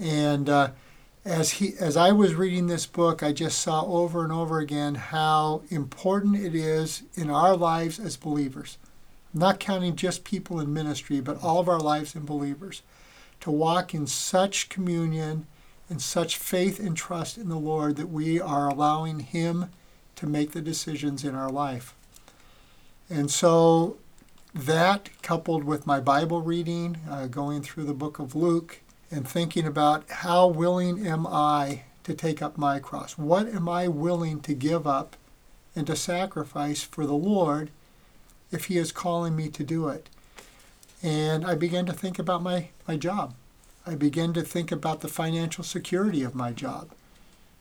And 0.00 0.48
uh, 0.48 0.70
as 1.24 1.52
he, 1.52 1.74
as 1.78 1.96
I 1.96 2.12
was 2.12 2.34
reading 2.34 2.66
this 2.66 2.86
book, 2.86 3.22
I 3.22 3.32
just 3.32 3.60
saw 3.60 3.84
over 3.84 4.22
and 4.22 4.32
over 4.32 4.58
again 4.58 4.94
how 4.94 5.62
important 5.70 6.36
it 6.36 6.54
is 6.54 7.02
in 7.14 7.30
our 7.30 7.56
lives 7.56 7.98
as 7.98 8.16
believers. 8.16 8.78
I'm 9.34 9.40
not 9.40 9.60
counting 9.60 9.96
just 9.96 10.24
people 10.24 10.60
in 10.60 10.72
ministry, 10.72 11.20
but 11.20 11.42
all 11.42 11.58
of 11.58 11.68
our 11.68 11.80
lives 11.80 12.14
in 12.14 12.24
believers, 12.24 12.82
to 13.40 13.50
walk 13.50 13.92
in 13.92 14.06
such 14.06 14.68
communion 14.68 15.46
and 15.90 16.00
such 16.00 16.36
faith 16.36 16.80
and 16.80 16.96
trust 16.96 17.36
in 17.36 17.48
the 17.48 17.58
Lord 17.58 17.96
that 17.96 18.08
we 18.08 18.40
are 18.40 18.68
allowing 18.68 19.20
Him 19.20 19.70
to 20.16 20.26
make 20.26 20.52
the 20.52 20.62
decisions 20.62 21.24
in 21.24 21.34
our 21.34 21.50
life. 21.50 21.94
And 23.10 23.30
so, 23.30 23.98
that 24.56 25.10
coupled 25.20 25.64
with 25.64 25.86
my 25.86 26.00
Bible 26.00 26.40
reading, 26.40 26.96
uh, 27.10 27.26
going 27.26 27.62
through 27.62 27.84
the 27.84 27.92
book 27.92 28.18
of 28.18 28.34
Luke, 28.34 28.80
and 29.10 29.28
thinking 29.28 29.66
about 29.66 30.08
how 30.10 30.46
willing 30.46 31.06
am 31.06 31.26
I 31.26 31.82
to 32.04 32.14
take 32.14 32.40
up 32.40 32.56
my 32.56 32.78
cross? 32.78 33.18
What 33.18 33.48
am 33.48 33.68
I 33.68 33.86
willing 33.86 34.40
to 34.40 34.54
give 34.54 34.86
up 34.86 35.16
and 35.74 35.86
to 35.86 35.94
sacrifice 35.94 36.82
for 36.82 37.04
the 37.04 37.12
Lord 37.12 37.70
if 38.50 38.64
He 38.64 38.78
is 38.78 38.92
calling 38.92 39.36
me 39.36 39.50
to 39.50 39.62
do 39.62 39.88
it? 39.88 40.08
And 41.02 41.44
I 41.44 41.54
began 41.54 41.84
to 41.86 41.92
think 41.92 42.18
about 42.18 42.42
my, 42.42 42.70
my 42.88 42.96
job. 42.96 43.34
I 43.86 43.94
began 43.94 44.32
to 44.32 44.42
think 44.42 44.72
about 44.72 45.02
the 45.02 45.08
financial 45.08 45.64
security 45.64 46.22
of 46.22 46.34
my 46.34 46.52
job. 46.52 46.88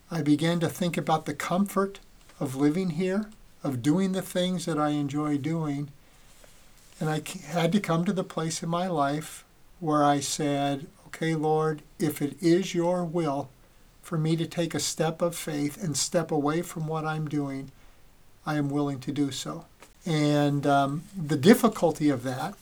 I 0.10 0.22
began 0.22 0.62
to 0.62 0.70
think 0.70 0.96
about 0.96 1.26
the 1.26 1.34
comfort 1.34 2.00
of 2.40 2.56
living 2.56 2.92
here, 2.92 3.30
of 3.64 3.82
doing 3.82 4.14
the 4.14 4.22
things 4.22 4.66
that 4.66 4.80
I 4.80 4.90
enjoy 4.90 5.38
doing. 5.38 5.90
And 7.00 7.10
I 7.10 7.22
had 7.48 7.72
to 7.74 7.80
come 7.80 8.06
to 8.06 8.14
the 8.14 8.24
place 8.24 8.64
in 8.64 8.70
my 8.70 8.88
life 8.88 9.44
where 9.80 10.04
I 10.04 10.20
said, 10.20 10.88
okay, 11.08 11.36
Lord, 11.36 11.82
if 12.00 12.22
it 12.22 12.42
is 12.42 12.74
your 12.74 13.04
will 13.04 13.50
for 14.02 14.18
me 14.18 14.36
to 14.36 14.46
take 14.46 14.74
a 14.74 14.80
step 14.80 15.22
of 15.22 15.36
faith 15.36 15.82
and 15.82 15.98
step 15.98 16.32
away 16.32 16.62
from 16.62 16.88
what 16.88 17.06
I'm 17.06 17.28
doing, 17.28 17.72
I 18.46 18.56
am 18.56 18.70
willing 18.70 19.00
to 19.02 19.12
do 19.12 19.32
so. 19.32 19.66
And 20.06 20.66
um, 20.68 21.04
the 21.18 21.36
difficulty 21.36 22.10
of 22.10 22.24
that, 22.24 22.54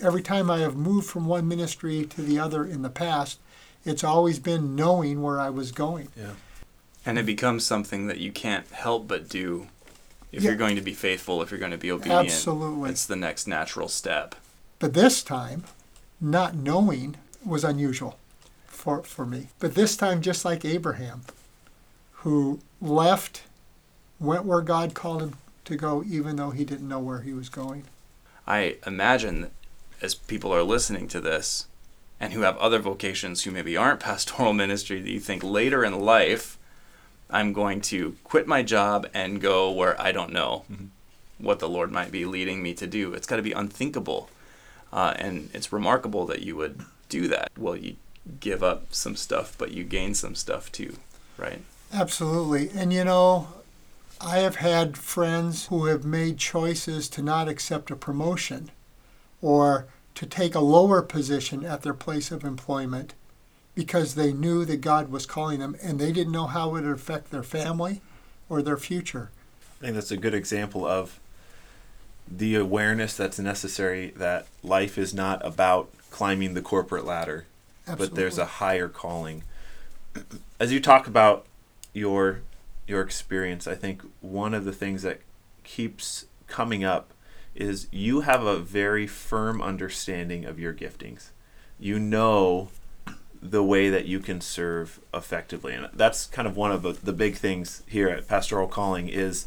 every 0.00 0.22
time 0.22 0.50
I 0.50 0.58
have 0.58 0.76
moved 0.76 1.08
from 1.08 1.26
one 1.26 1.48
ministry 1.48 2.06
to 2.06 2.22
the 2.22 2.38
other 2.38 2.64
in 2.64 2.82
the 2.82 2.90
past, 2.90 3.40
it's 3.84 4.04
always 4.04 4.38
been 4.38 4.76
knowing 4.76 5.22
where 5.22 5.40
I 5.40 5.50
was 5.50 5.72
going. 5.72 6.08
Yeah. 6.16 6.34
And 7.04 7.18
it 7.18 7.26
becomes 7.26 7.64
something 7.64 8.06
that 8.06 8.18
you 8.18 8.30
can't 8.30 8.68
help 8.70 9.08
but 9.08 9.28
do 9.28 9.68
if 10.32 10.42
Yeah. 10.42 10.50
you're 10.50 10.58
going 10.58 10.76
to 10.76 10.82
be 10.82 10.94
faithful, 10.94 11.42
if 11.42 11.50
you're 11.50 11.60
going 11.60 11.72
to 11.72 11.78
be 11.78 11.90
obedient. 11.90 12.26
Absolutely. 12.26 12.90
It's 12.90 13.06
the 13.06 13.16
next 13.16 13.46
natural 13.46 13.88
step. 13.88 14.34
But 14.78 14.94
this 14.94 15.22
time, 15.22 15.64
not 16.20 16.54
knowing 16.54 17.16
was 17.44 17.64
unusual 17.64 18.18
for, 18.66 19.02
for 19.02 19.26
me. 19.26 19.48
But 19.58 19.74
this 19.74 19.96
time, 19.96 20.20
just 20.22 20.44
like 20.44 20.64
Abraham, 20.64 21.22
who 22.22 22.60
left, 22.80 23.42
went 24.20 24.44
where 24.44 24.60
God 24.60 24.94
called 24.94 25.22
him 25.22 25.34
to 25.64 25.76
go, 25.76 26.02
even 26.06 26.36
though 26.36 26.50
he 26.50 26.64
didn't 26.64 26.88
know 26.88 26.98
where 26.98 27.20
he 27.20 27.32
was 27.32 27.48
going. 27.48 27.84
I 28.46 28.76
imagine 28.86 29.50
as 30.00 30.14
people 30.14 30.54
are 30.54 30.62
listening 30.62 31.08
to 31.08 31.20
this 31.20 31.66
and 32.20 32.32
who 32.32 32.40
have 32.42 32.56
other 32.58 32.78
vocations 32.78 33.42
who 33.44 33.50
maybe 33.50 33.76
aren't 33.76 34.00
pastoral 34.10 34.52
ministry, 34.52 35.00
that 35.00 35.10
you 35.10 35.20
think 35.20 35.42
later 35.42 35.84
in 35.84 35.98
life, 36.00 36.58
I'm 37.30 37.52
going 37.52 37.80
to 37.82 38.16
quit 38.24 38.46
my 38.46 38.62
job 38.62 39.06
and 39.12 39.40
go 39.40 39.70
where 39.70 40.00
I 40.00 40.12
don't 40.12 40.32
know 40.32 40.64
mm-hmm. 40.70 40.86
what 41.38 41.58
the 41.58 41.68
Lord 41.68 41.92
might 41.92 42.10
be 42.10 42.24
leading 42.24 42.62
me 42.62 42.74
to 42.74 42.86
do. 42.86 43.12
It's 43.12 43.26
got 43.26 43.36
to 43.36 43.42
be 43.42 43.52
unthinkable. 43.52 44.30
Uh, 44.92 45.14
and 45.16 45.50
it's 45.52 45.72
remarkable 45.72 46.26
that 46.26 46.42
you 46.42 46.56
would 46.56 46.80
do 47.08 47.28
that. 47.28 47.50
Well, 47.56 47.76
you 47.76 47.96
give 48.40 48.62
up 48.62 48.94
some 48.94 49.16
stuff, 49.16 49.54
but 49.58 49.72
you 49.72 49.84
gain 49.84 50.14
some 50.14 50.34
stuff 50.34 50.72
too, 50.72 50.96
right? 51.36 51.60
Absolutely. 51.92 52.70
And 52.74 52.92
you 52.92 53.04
know, 53.04 53.48
I 54.20 54.38
have 54.38 54.56
had 54.56 54.96
friends 54.96 55.66
who 55.66 55.86
have 55.86 56.04
made 56.04 56.38
choices 56.38 57.08
to 57.10 57.22
not 57.22 57.48
accept 57.48 57.90
a 57.90 57.96
promotion 57.96 58.70
or 59.40 59.86
to 60.14 60.26
take 60.26 60.54
a 60.54 60.60
lower 60.60 61.02
position 61.02 61.64
at 61.64 61.82
their 61.82 61.94
place 61.94 62.30
of 62.30 62.44
employment 62.44 63.14
because 63.78 64.16
they 64.16 64.32
knew 64.32 64.64
that 64.64 64.80
God 64.80 65.08
was 65.08 65.24
calling 65.24 65.60
them 65.60 65.76
and 65.80 66.00
they 66.00 66.10
didn't 66.10 66.32
know 66.32 66.48
how 66.48 66.70
it 66.70 66.82
would 66.82 66.84
affect 66.84 67.30
their 67.30 67.44
family 67.44 68.00
or 68.48 68.60
their 68.60 68.76
future. 68.76 69.30
I 69.80 69.84
think 69.84 69.94
that's 69.94 70.10
a 70.10 70.16
good 70.16 70.34
example 70.34 70.84
of 70.84 71.20
the 72.28 72.56
awareness 72.56 73.16
that's 73.16 73.38
necessary 73.38 74.12
that 74.16 74.48
life 74.64 74.98
is 74.98 75.14
not 75.14 75.46
about 75.46 75.90
climbing 76.10 76.54
the 76.54 76.60
corporate 76.60 77.04
ladder, 77.04 77.46
Absolutely. 77.86 78.08
but 78.08 78.16
there's 78.16 78.36
a 78.36 78.46
higher 78.46 78.88
calling. 78.88 79.44
As 80.58 80.72
you 80.72 80.80
talk 80.80 81.06
about 81.06 81.46
your 81.92 82.40
your 82.88 83.00
experience, 83.00 83.68
I 83.68 83.76
think 83.76 84.02
one 84.20 84.54
of 84.54 84.64
the 84.64 84.72
things 84.72 85.02
that 85.02 85.20
keeps 85.62 86.26
coming 86.48 86.82
up 86.82 87.12
is 87.54 87.86
you 87.92 88.22
have 88.22 88.42
a 88.42 88.58
very 88.58 89.06
firm 89.06 89.62
understanding 89.62 90.44
of 90.44 90.58
your 90.58 90.74
giftings. 90.74 91.28
You 91.78 92.00
know 92.00 92.70
the 93.40 93.62
way 93.62 93.88
that 93.88 94.06
you 94.06 94.20
can 94.20 94.40
serve 94.40 95.00
effectively. 95.14 95.74
And 95.74 95.88
that's 95.92 96.26
kind 96.26 96.48
of 96.48 96.56
one 96.56 96.72
of 96.72 97.04
the, 97.04 97.12
big 97.12 97.36
things 97.36 97.82
here 97.86 98.08
at 98.08 98.28
Pastoral 98.28 98.68
Calling 98.68 99.08
is 99.08 99.46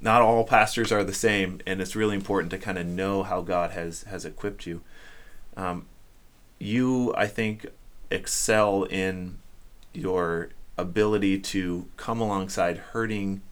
not 0.00 0.22
all 0.22 0.44
pastors 0.44 0.90
are 0.90 1.04
the 1.04 1.12
same, 1.12 1.60
and 1.66 1.80
it's 1.80 1.94
really 1.94 2.16
important 2.16 2.50
to 2.50 2.58
kind 2.58 2.78
of 2.78 2.86
know 2.86 3.22
how 3.22 3.40
God 3.40 3.70
has 3.70 4.02
has 4.04 4.24
equipped 4.24 4.66
you. 4.66 4.80
Um, 5.56 5.86
you, 6.58 7.14
I 7.16 7.26
think, 7.26 7.66
excel 8.10 8.84
in 8.84 9.38
your 9.92 10.50
ability 10.76 11.38
to 11.38 11.86
come 11.96 12.20
alongside 12.20 12.78
hurting 12.78 13.42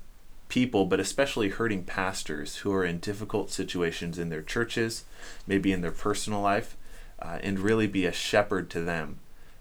people, 0.49 0.85
but 0.87 1.01
especially 1.01 1.51
hurting 1.51 1.85
pastors 1.85 2.57
who 2.57 2.73
are 2.73 2.85
in 2.85 2.99
difficult 2.99 3.51
situations 3.51 4.19
in 4.19 4.29
their 4.29 4.43
churches, 4.43 5.05
maybe 5.47 5.73
in 5.73 5.81
their 5.81 5.93
personal 5.93 6.41
life, 6.41 6.77
uh, 7.21 7.39
and 7.43 7.61
really 7.61 7.87
be 7.87 8.05
a 8.07 8.13
shepherd 8.13 8.69
to 8.71 8.81
them. 8.81 9.19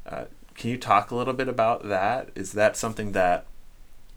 Uh, 0.10 0.26
can 0.56 0.70
you 0.70 0.78
talk 0.78 1.12
a 1.12 1.16
little 1.16 1.34
bit 1.34 1.48
about 1.48 1.88
that? 1.88 2.30
Is 2.36 2.54
that 2.54 2.76
something 2.76 3.12
that 3.14 3.46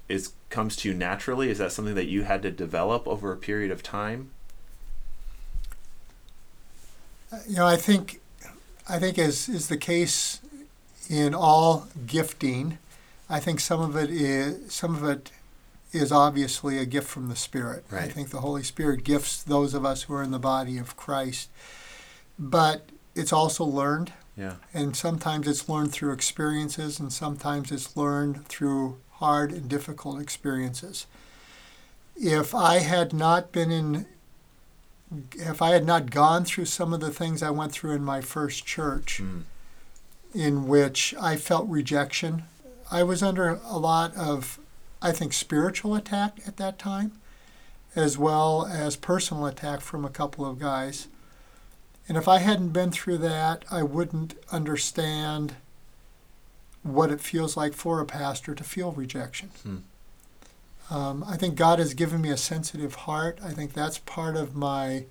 is 0.09 0.33
comes 0.51 0.75
to 0.77 0.89
you 0.89 0.95
naturally? 0.95 1.51
Is 1.51 1.59
that 1.59 1.73
something 1.73 1.95
that 1.95 2.07
you 2.07 2.25
had 2.25 2.43
to 2.43 2.51
develop 2.51 3.07
over 3.07 3.33
a 3.33 3.37
period 3.37 3.71
of 3.71 3.83
time? 3.83 4.31
You 7.47 7.57
know, 7.57 7.67
I 7.67 7.77
think 7.77 8.21
I 8.89 8.99
think 8.99 9.19
as 9.19 9.49
is 9.49 9.69
the 9.69 9.77
case 9.77 10.41
in 11.09 11.35
all 11.35 11.89
gifting, 12.07 12.79
I 13.29 13.41
think 13.41 13.61
some 13.61 13.81
of 13.81 13.97
it 13.97 14.11
is 14.11 14.73
some 14.73 14.95
of 14.95 15.05
it 15.05 15.31
is 15.93 16.11
obviously 16.11 16.79
a 16.79 16.87
gift 16.87 17.09
from 17.09 17.29
the 17.29 17.37
Spirit. 17.37 17.85
Right. 17.91 18.05
I 18.05 18.09
think 18.09 18.31
the 18.31 18.41
Holy 18.41 18.63
Spirit 18.63 19.05
gifts 19.05 19.43
those 19.43 19.75
of 19.75 19.85
us 19.85 20.03
who 20.05 20.15
are 20.15 20.23
in 20.23 20.31
the 20.31 20.39
body 20.39 20.79
of 20.79 20.97
Christ. 20.97 21.51
But 22.39 22.89
it's 23.15 23.33
also 23.33 23.65
learned. 23.65 24.13
Yeah. 24.37 24.55
And 24.73 24.97
sometimes 24.97 25.47
it's 25.47 25.69
learned 25.69 25.93
through 25.93 26.13
experiences, 26.13 26.99
and 26.99 27.13
sometimes 27.13 27.71
it's 27.71 27.97
learned 27.97 28.47
through 28.47 28.99
hard 29.13 29.53
and 29.53 29.69
difficult 29.69 30.21
experiences. 30.21 31.07
If 32.17 32.55
I 32.55 32.79
had 32.79 33.13
not 33.13 33.53
been 33.53 33.71
in, 33.71 34.07
if 35.33 35.61
I 35.61 35.71
had 35.71 35.85
not 35.85 36.11
gone 36.11 36.45
through 36.45 36.65
some 36.65 36.93
of 36.93 37.01
the 37.01 37.11
things 37.11 37.43
I 37.43 37.51
went 37.51 37.73
through 37.73 37.93
in 37.93 38.05
my 38.05 38.21
first 38.21 38.65
church, 38.65 39.21
mm. 39.23 39.43
in 40.35 40.67
which 40.67 41.15
I 41.21 41.37
felt 41.37 41.69
rejection, 41.69 42.45
I 42.91 43.03
was 43.03 43.23
under 43.23 43.61
a 43.65 43.79
lot 43.79 44.17
of 44.17 44.59
I 45.03 45.11
think, 45.11 45.33
spiritual 45.33 45.97
attack 45.97 46.39
at 46.47 46.57
that 46.59 46.79
time, 46.79 47.13
as 47.97 48.17
well 48.17 48.65
as 48.65 48.95
personal 48.95 49.47
attack 49.47 49.81
from 49.81 50.05
a 50.05 50.11
couple 50.11 50.47
of 50.47 50.61
guys. 50.61 51.09
And 52.09 52.17
if 52.17 52.27
I 52.29 52.39
hadn't 52.39 52.71
been 52.71 52.91
through 52.91 53.19
that, 53.19 53.65
I 53.71 53.83
wouldn't 53.83 54.35
understand 54.51 55.55
what 56.83 57.11
it 57.11 57.21
feels 57.21 57.57
like 57.57 57.75
for 57.75 58.01
a 58.01 58.07
pastor 58.07 58.55
to 58.55 58.65
feel 58.65 58.93
rejection. 58.93 59.51
Hmm. 59.63 59.77
Um, 60.91 61.25
I 61.27 61.37
think 61.37 61.55
God 61.55 61.79
has 61.79 61.95
given 61.95 62.21
me 62.21 62.31
a 62.31 62.37
sensitive 62.37 62.95
heart. 62.95 63.39
I 63.43 63.53
think 63.53 63.73
that's 63.73 63.99
part 63.99 64.37
of 64.37 64.55
my 64.55 65.05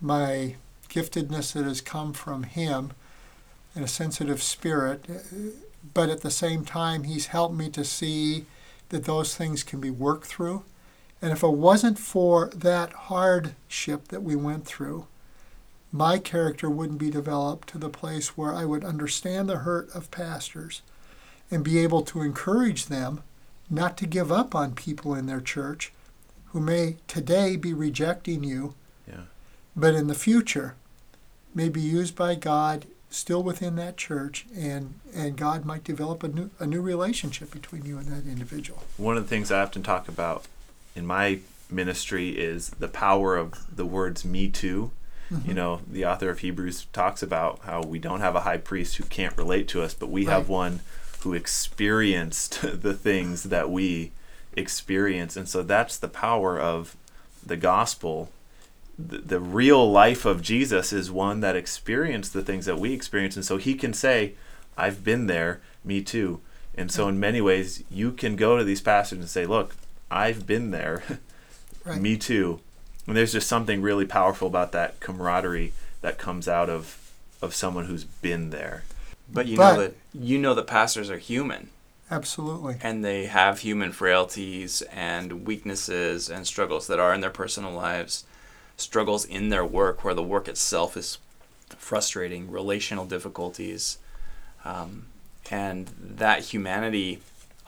my 0.00 0.56
giftedness 0.90 1.52
that 1.54 1.64
has 1.64 1.80
come 1.80 2.12
from 2.12 2.42
Him, 2.42 2.92
and 3.74 3.84
a 3.84 3.88
sensitive 3.88 4.42
spirit. 4.42 5.06
But 5.94 6.10
at 6.10 6.20
the 6.20 6.30
same 6.30 6.64
time, 6.64 7.04
He's 7.04 7.26
helped 7.26 7.54
me 7.54 7.70
to 7.70 7.84
see 7.84 8.44
that 8.90 9.04
those 9.04 9.34
things 9.34 9.62
can 9.62 9.80
be 9.80 9.90
worked 9.90 10.26
through. 10.26 10.64
And 11.22 11.32
if 11.32 11.42
it 11.42 11.52
wasn't 11.52 11.98
for 11.98 12.50
that 12.54 12.92
hardship 12.92 14.08
that 14.08 14.22
we 14.22 14.36
went 14.36 14.66
through, 14.66 15.06
my 15.92 16.18
character 16.18 16.68
wouldn't 16.68 16.98
be 16.98 17.10
developed 17.10 17.68
to 17.68 17.78
the 17.78 17.88
place 17.88 18.36
where 18.36 18.52
I 18.52 18.64
would 18.64 18.84
understand 18.84 19.48
the 19.48 19.58
hurt 19.58 19.88
of 19.94 20.10
pastors 20.10 20.82
and 21.50 21.64
be 21.64 21.78
able 21.78 22.02
to 22.02 22.22
encourage 22.22 22.86
them 22.86 23.22
not 23.70 23.96
to 23.98 24.06
give 24.06 24.30
up 24.30 24.54
on 24.54 24.74
people 24.74 25.14
in 25.14 25.26
their 25.26 25.40
church 25.40 25.92
who 26.46 26.60
may 26.60 26.96
today 27.06 27.56
be 27.56 27.72
rejecting 27.72 28.44
you, 28.44 28.74
yeah. 29.06 29.22
but 29.74 29.94
in 29.94 30.06
the 30.06 30.14
future 30.14 30.74
may 31.54 31.68
be 31.68 31.80
used 31.80 32.14
by 32.14 32.34
God 32.34 32.86
still 33.10 33.42
within 33.42 33.76
that 33.76 33.96
church 33.96 34.46
and 34.54 34.94
and 35.14 35.36
God 35.36 35.64
might 35.64 35.84
develop 35.84 36.22
a 36.22 36.28
new 36.28 36.50
a 36.58 36.66
new 36.66 36.80
relationship 36.80 37.50
between 37.50 37.84
you 37.84 37.98
and 37.98 38.06
that 38.08 38.28
individual. 38.28 38.82
One 38.96 39.16
of 39.16 39.22
the 39.22 39.28
things 39.28 39.50
I 39.50 39.62
often 39.62 39.82
talk 39.82 40.08
about 40.08 40.46
in 40.94 41.06
my 41.06 41.38
ministry 41.70 42.30
is 42.30 42.70
the 42.70 42.88
power 42.88 43.36
of 43.36 43.74
the 43.74 43.86
words 43.86 44.24
me 44.24 44.48
too. 44.48 44.90
Mm-hmm. 45.30 45.48
You 45.48 45.54
know, 45.54 45.80
the 45.90 46.06
author 46.06 46.30
of 46.30 46.40
Hebrews 46.40 46.86
talks 46.92 47.22
about 47.22 47.60
how 47.60 47.82
we 47.82 47.98
don't 47.98 48.20
have 48.20 48.36
a 48.36 48.40
high 48.40 48.58
priest 48.58 48.96
who 48.96 49.04
can't 49.04 49.36
relate 49.36 49.68
to 49.68 49.82
us, 49.82 49.94
but 49.94 50.08
we 50.08 50.26
right. 50.26 50.32
have 50.32 50.48
one 50.48 50.80
who 51.20 51.32
experienced 51.32 52.60
the 52.82 52.94
things 52.94 53.44
that 53.44 53.70
we 53.70 54.12
experience. 54.54 55.36
And 55.36 55.48
so 55.48 55.62
that's 55.62 55.96
the 55.96 56.08
power 56.08 56.58
of 56.58 56.96
the 57.44 57.56
gospel 57.56 58.30
the, 58.98 59.18
the 59.18 59.40
real 59.40 59.90
life 59.90 60.24
of 60.24 60.42
Jesus 60.42 60.92
is 60.92 61.10
one 61.10 61.40
that 61.40 61.56
experienced 61.56 62.32
the 62.32 62.42
things 62.42 62.66
that 62.66 62.78
we 62.78 62.92
experience. 62.92 63.36
And 63.36 63.44
so 63.44 63.56
he 63.56 63.74
can 63.74 63.92
say, 63.92 64.34
I've 64.76 65.04
been 65.04 65.26
there, 65.26 65.60
me 65.84 66.02
too. 66.02 66.40
And 66.74 66.90
so, 66.90 67.08
in 67.08 67.18
many 67.18 67.40
ways, 67.40 67.82
you 67.90 68.12
can 68.12 68.36
go 68.36 68.58
to 68.58 68.64
these 68.64 68.82
pastors 68.82 69.18
and 69.18 69.28
say, 69.28 69.46
Look, 69.46 69.76
I've 70.10 70.46
been 70.46 70.72
there, 70.72 71.02
right. 71.84 72.00
me 72.00 72.18
too. 72.18 72.60
And 73.06 73.16
there's 73.16 73.32
just 73.32 73.48
something 73.48 73.82
really 73.82 74.06
powerful 74.06 74.48
about 74.48 74.72
that 74.72 75.00
camaraderie 75.00 75.72
that 76.00 76.18
comes 76.18 76.48
out 76.48 76.68
of, 76.68 77.12
of 77.40 77.54
someone 77.54 77.86
who's 77.86 78.04
been 78.04 78.50
there. 78.50 78.84
But 79.32 79.46
you 79.46 79.56
but, 79.56 79.74
know 79.74 79.80
that 79.82 79.94
you 80.14 80.38
know 80.38 80.54
that 80.54 80.66
pastors 80.66 81.10
are 81.10 81.18
human. 81.18 81.70
Absolutely. 82.10 82.76
And 82.82 83.04
they 83.04 83.26
have 83.26 83.60
human 83.60 83.90
frailties 83.92 84.82
and 84.82 85.44
weaknesses 85.44 86.30
and 86.30 86.46
struggles 86.46 86.86
that 86.86 87.00
are 87.00 87.12
in 87.12 87.20
their 87.20 87.30
personal 87.30 87.72
lives 87.72 88.24
struggles 88.76 89.24
in 89.24 89.48
their 89.48 89.64
work 89.64 90.04
where 90.04 90.14
the 90.14 90.22
work 90.22 90.48
itself 90.48 90.96
is 90.96 91.18
frustrating, 91.78 92.50
relational 92.50 93.06
difficulties. 93.06 93.98
Um, 94.64 95.06
and 95.50 95.90
that 95.98 96.40
humanity 96.46 97.20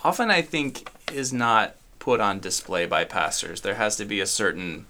often, 0.05 0.31
I 0.31 0.43
think, 0.43 0.91
is 1.13 1.33
not 1.33 1.75
put 1.99 2.21
on 2.21 2.41
display 2.41 2.87
by 2.87 3.05
pastors. 3.05 3.63
There 3.63 3.75
has 3.75 3.97
to 3.97 4.05
be 4.05 4.21
a 4.21 4.27
certain 4.27 4.87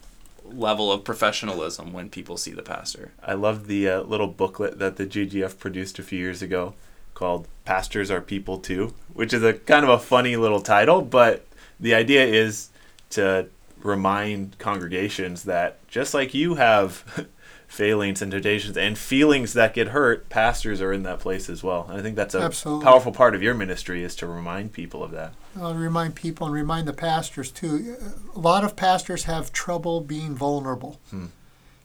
level 0.52 0.90
of 0.90 1.04
professionalism 1.04 1.92
when 1.92 2.10
people 2.10 2.36
see 2.36 2.52
the 2.52 2.62
pastor. 2.62 3.12
I 3.22 3.34
love 3.34 3.66
the 3.66 3.88
uh, 3.88 4.00
little 4.02 4.28
booklet 4.28 4.78
that 4.78 4.96
the 4.96 5.06
GGF 5.06 5.58
produced 5.58 5.98
a 5.98 6.02
few 6.02 6.18
years 6.18 6.42
ago 6.42 6.74
called 7.14 7.48
Pastors 7.64 8.10
Are 8.10 8.20
People 8.20 8.58
Too, 8.58 8.94
which 9.12 9.32
is 9.32 9.42
a 9.42 9.54
kind 9.54 9.84
of 9.84 9.90
a 9.90 9.98
funny 9.98 10.36
little 10.36 10.60
title, 10.60 11.02
but 11.02 11.46
the 11.80 11.94
idea 11.94 12.24
is 12.24 12.70
to 13.10 13.48
remind 13.82 14.58
congregations 14.58 15.44
that 15.44 15.86
just 15.88 16.14
like 16.14 16.34
you 16.34 16.56
have 16.56 17.28
failings 17.68 18.22
and 18.22 18.32
temptations 18.32 18.76
and 18.76 18.98
feelings 18.98 19.52
that 19.52 19.74
get 19.74 19.88
hurt, 19.88 20.28
pastors 20.30 20.80
are 20.80 20.92
in 20.92 21.02
that 21.04 21.20
place 21.20 21.48
as 21.48 21.62
well. 21.62 21.86
And 21.88 22.00
I 22.00 22.02
think 22.02 22.16
that's 22.16 22.34
a 22.34 22.40
Absolutely. 22.40 22.84
powerful 22.84 23.12
part 23.12 23.34
of 23.34 23.42
your 23.42 23.54
ministry 23.54 24.02
is 24.02 24.16
to 24.16 24.26
remind 24.26 24.72
people 24.72 25.04
of 25.04 25.10
that. 25.12 25.34
I'll 25.54 25.74
remind 25.74 26.14
people 26.14 26.46
and 26.46 26.54
remind 26.54 26.88
the 26.88 26.94
pastors 26.94 27.50
too. 27.50 27.96
A 28.34 28.38
lot 28.38 28.64
of 28.64 28.74
pastors 28.74 29.24
have 29.24 29.52
trouble 29.52 30.00
being 30.00 30.34
vulnerable. 30.34 30.98
Hmm. 31.10 31.26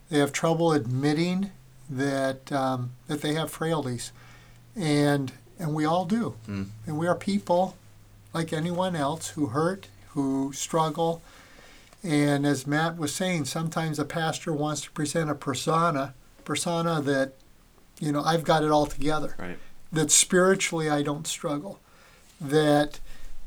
They 0.10 0.20
have 0.20 0.32
trouble 0.32 0.72
admitting 0.72 1.52
that 1.90 2.52
um, 2.52 2.92
that 3.08 3.22
they 3.22 3.34
have 3.34 3.52
frailties, 3.52 4.12
and 4.76 5.34
and 5.60 5.74
we 5.74 5.86
all 5.86 6.06
do. 6.06 6.36
Hmm. 6.46 6.64
And 6.88 6.98
we 6.98 7.08
are 7.08 7.16
people 7.16 7.76
like 8.34 8.54
anyone 8.54 8.96
else 8.96 9.30
who 9.30 9.48
hurt, 9.48 9.88
who 10.10 10.54
struggle. 10.54 11.22
And 12.04 12.46
as 12.46 12.68
Mat 12.68 12.98
was 12.98 13.14
saying, 13.16 13.46
sometimes 13.46 13.98
a 13.98 14.06
pastor 14.06 14.52
wants 14.52 14.82
to 14.82 14.92
present 14.92 15.30
a 15.30 15.36
persona, 15.36 16.14
persona 16.44 17.02
that, 17.02 17.34
you 18.00 18.12
know, 18.12 18.22
I've 18.24 18.44
got 18.44 18.64
it 18.64 18.72
all 18.72 18.86
together 18.88 19.36
Right. 19.40 19.58
that 19.92 20.12
spiritually 20.12 20.90
I 20.90 21.02
don't 21.02 21.26
struggle, 21.28 21.80
that 22.42 23.00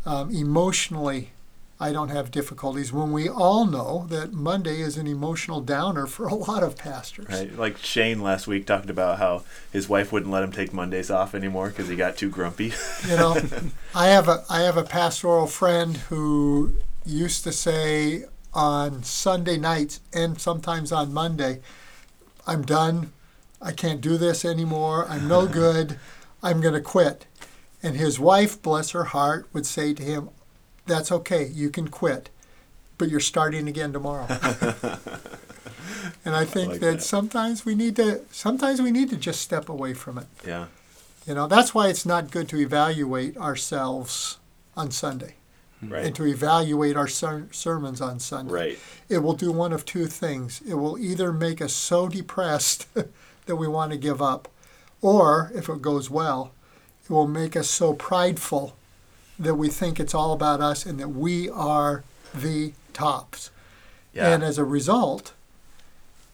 um, 0.07 0.31
emotionally 0.31 1.31
I 1.79 1.93
don't 1.93 2.09
have 2.09 2.31
difficulties. 2.31 2.91
When 2.91 3.13
we 3.13 3.29
all 3.29 3.67
know 3.67 4.07
that 4.09 4.33
Monday 4.33 4.81
is 4.81 4.97
an 4.97 5.07
emotional 5.07 5.61
downer 5.61 6.07
for 6.07 6.27
a 6.27 6.35
lot 6.35 6.63
of 6.63 6.79
pastors. 6.79 7.27
Right. 7.29 7.55
Like 7.55 7.77
Shane 7.77 8.23
last 8.23 8.47
week 8.47 8.67
talked 8.67 8.89
about 8.89 9.19
how 9.19 9.43
his 9.71 9.87
wife 9.87 10.11
wouldn't 10.11 10.33
let 10.33 10.43
him 10.43 10.53
take 10.53 10.73
Mondays 10.73 11.11
off 11.11 11.35
anymore 11.35 11.69
because 11.69 11.89
he 11.89 11.97
got 11.97 12.17
too 12.17 12.31
grumpy. 12.31 12.73
You 13.07 13.17
know, 13.17 13.37
I 13.95 14.07
have 14.07 14.27
a 14.27 14.43
I 14.49 14.61
have 14.61 14.79
a 14.79 14.85
pastoral 14.85 15.47
friend 15.47 15.99
who 16.09 16.73
used 17.05 17.45
to 17.45 17.53
say 17.53 18.25
on 18.57 19.03
Sunday 19.03 19.59
nights 19.59 20.01
and 20.15 20.41
sometimes 20.41 20.91
on 20.91 21.13
Monday, 21.13 21.61
I'm 22.47 22.63
done. 22.63 23.13
I 23.61 23.73
can't 23.73 24.01
do 24.01 24.17
this 24.17 24.45
anymore. 24.45 25.07
I'm 25.09 25.29
no 25.29 25.47
good. 25.63 25.99
I'm 26.43 26.63
going 26.63 26.75
to 26.75 26.81
quit. 26.81 27.27
And 27.83 27.97
his 27.97 28.19
wife, 28.19 28.61
bless 28.61 28.91
her 28.91 29.05
heart, 29.05 29.47
would 29.53 29.67
say 29.67 29.93
to 29.93 30.03
him, 30.03 30.31
That's 30.87 31.13
okay. 31.13 31.47
You 31.47 31.69
can 31.69 31.89
quit, 31.89 32.31
but 32.97 33.11
you're 33.11 33.21
starting 33.21 33.69
again 33.69 33.93
tomorrow. 33.93 34.27
and 36.25 36.35
I 36.35 36.47
think 36.47 36.73
like 36.73 36.81
that, 36.81 36.93
that. 36.93 37.03
sometimes 37.03 37.67
we 37.67 37.75
need 37.75 37.97
to 37.97 38.23
sometimes 38.31 38.81
we 38.81 38.91
need 38.91 39.11
to 39.11 39.17
just 39.17 39.43
step 39.43 39.69
away 39.69 39.93
from 39.93 40.19
it. 40.19 40.27
yeah. 40.47 40.67
You 41.27 41.35
know, 41.35 41.49
that's 41.49 41.75
why 41.75 41.89
it's 41.89 42.07
not 42.07 42.31
good 42.31 42.49
to 42.51 42.57
evaluate 42.59 43.37
ourselves 43.37 44.39
on 44.77 44.93
Sunday 44.93 45.35
Right. 45.91 46.07
and 46.07 46.15
to 46.17 46.27
evaluate 46.27 46.97
our 46.97 47.09
ser- 47.09 47.49
sermons 47.51 48.01
on 48.01 48.19
Sunday. 48.19 48.53
Right. 48.53 48.79
It 49.09 49.19
will 49.19 49.35
do 49.35 49.53
one 49.53 49.73
of 49.73 49.85
two 49.85 50.07
things. 50.07 50.63
It 50.67 50.75
will 50.75 50.99
either 50.99 51.33
make 51.33 51.61
us 51.61 51.73
so 51.73 52.09
depressed 52.09 52.87
that 53.47 53.57
we 53.57 53.69
want 53.69 53.93
to 53.93 53.99
give 53.99 54.21
up, 54.21 54.49
or 55.01 55.51
if 55.55 55.69
it 55.69 55.83
goes 55.83 56.11
well, 56.11 56.53
it 57.05 57.11
will 57.11 57.29
make 57.29 57.57
us 57.57 57.71
so 57.71 57.93
prideful 57.95 58.77
that 59.39 59.55
we 59.55 59.69
think 59.69 60.01
it's 60.01 60.15
all 60.15 60.33
about 60.33 60.61
us 60.61 60.87
and 60.87 60.99
that 60.99 61.09
we 61.09 61.49
are 61.51 62.03
the 62.35 62.73
tops. 62.93 63.51
Yeah. 64.13 64.29
And 64.33 64.43
as 64.43 64.59
a 64.59 64.65
result, 64.65 65.35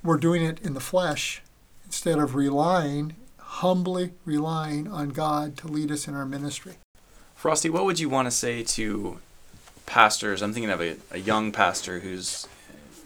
we're 0.03 0.17
doing 0.17 0.43
it 0.43 0.61
in 0.61 0.75
the 0.75 0.81
flesh 0.81 1.43
instead 1.85 2.19
of 2.19 2.35
relying, 2.35 3.17
humbly 3.39 4.13
relying 4.25 4.89
on 4.89 5.11
God 5.11 5.57
to 5.59 5.67
lead 5.67 5.91
us 5.91 6.09
in 6.09 6.15
our 6.15 6.25
ministry. 6.25 6.75
Frosty, 7.35 7.69
what 7.69 7.85
would 7.85 7.99
you 7.99 8.09
want 8.09 8.27
to 8.27 8.31
say 8.31 8.63
to 8.63 9.19
pastors? 9.93 10.41
I'm 10.41 10.55
thinking 10.55 10.71
of 10.71 10.81
a, 10.81 10.97
a 11.11 11.19
young 11.19 11.53
pastor 11.53 12.01
who's 12.01 12.49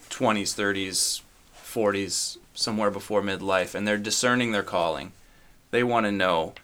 20s, 0.09 0.55
30s, 0.55 1.21
40s, 1.61 2.39
somewhere 2.55 2.93
before 2.93 3.21
midlife, 3.23 3.75
and 3.75 3.89
they're 3.89 3.99
discerning 3.99 4.53
their 4.53 4.63
calling. 4.63 5.11
They 5.73 5.83
want 5.83 6.07
to 6.07 6.13
know, 6.13 6.55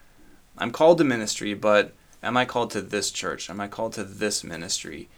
I'm 0.56 0.70
called 0.70 0.98
to 0.98 1.04
ministry, 1.04 1.54
but 1.54 1.92
am 2.22 2.37
I 2.37 2.44
called 2.44 2.70
to 2.70 2.80
this 2.80 3.11
church? 3.11 3.50
Am 3.50 3.61
I 3.61 3.66
called 3.66 3.94
to 3.94 4.04
this 4.04 4.44
ministry? 4.44 5.08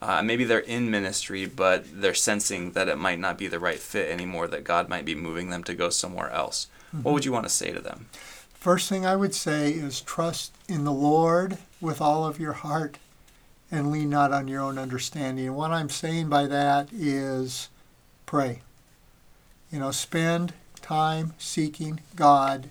Uh, 0.00 0.22
maybe 0.22 0.44
they're 0.44 0.60
in 0.60 0.90
ministry, 0.90 1.44
but 1.44 1.84
they're 2.00 2.14
sensing 2.14 2.72
that 2.72 2.88
it 2.88 2.96
might 2.96 3.18
not 3.18 3.36
be 3.36 3.48
the 3.48 3.58
right 3.58 3.78
fit 3.78 4.10
anymore, 4.10 4.48
that 4.48 4.64
God 4.64 4.88
might 4.88 5.04
be 5.04 5.14
moving 5.14 5.50
them 5.50 5.62
to 5.64 5.74
go 5.74 5.90
somewhere 5.90 6.30
else. 6.30 6.68
What 7.02 7.12
would 7.12 7.26
you 7.26 7.32
want 7.32 7.44
to 7.44 7.50
say 7.50 7.70
to 7.70 7.80
them? 7.80 8.06
First 8.54 8.88
thing 8.88 9.04
I 9.04 9.14
would 9.14 9.34
say 9.34 9.72
is 9.72 10.00
trust 10.00 10.54
in 10.68 10.84
the 10.84 10.92
Lord 10.92 11.58
with 11.82 12.00
all 12.00 12.24
of 12.24 12.40
your 12.40 12.54
heart 12.54 12.96
and 13.70 13.90
lean 13.90 14.10
not 14.10 14.32
on 14.32 14.48
your 14.48 14.60
own 14.60 14.78
understanding. 14.78 15.46
And 15.46 15.56
what 15.56 15.70
I'm 15.70 15.88
saying 15.88 16.28
by 16.28 16.46
that 16.46 16.88
is 16.92 17.68
pray. 18.26 18.62
You 19.72 19.80
know, 19.80 19.90
spend 19.90 20.54
time 20.80 21.34
seeking 21.38 22.00
God 22.14 22.68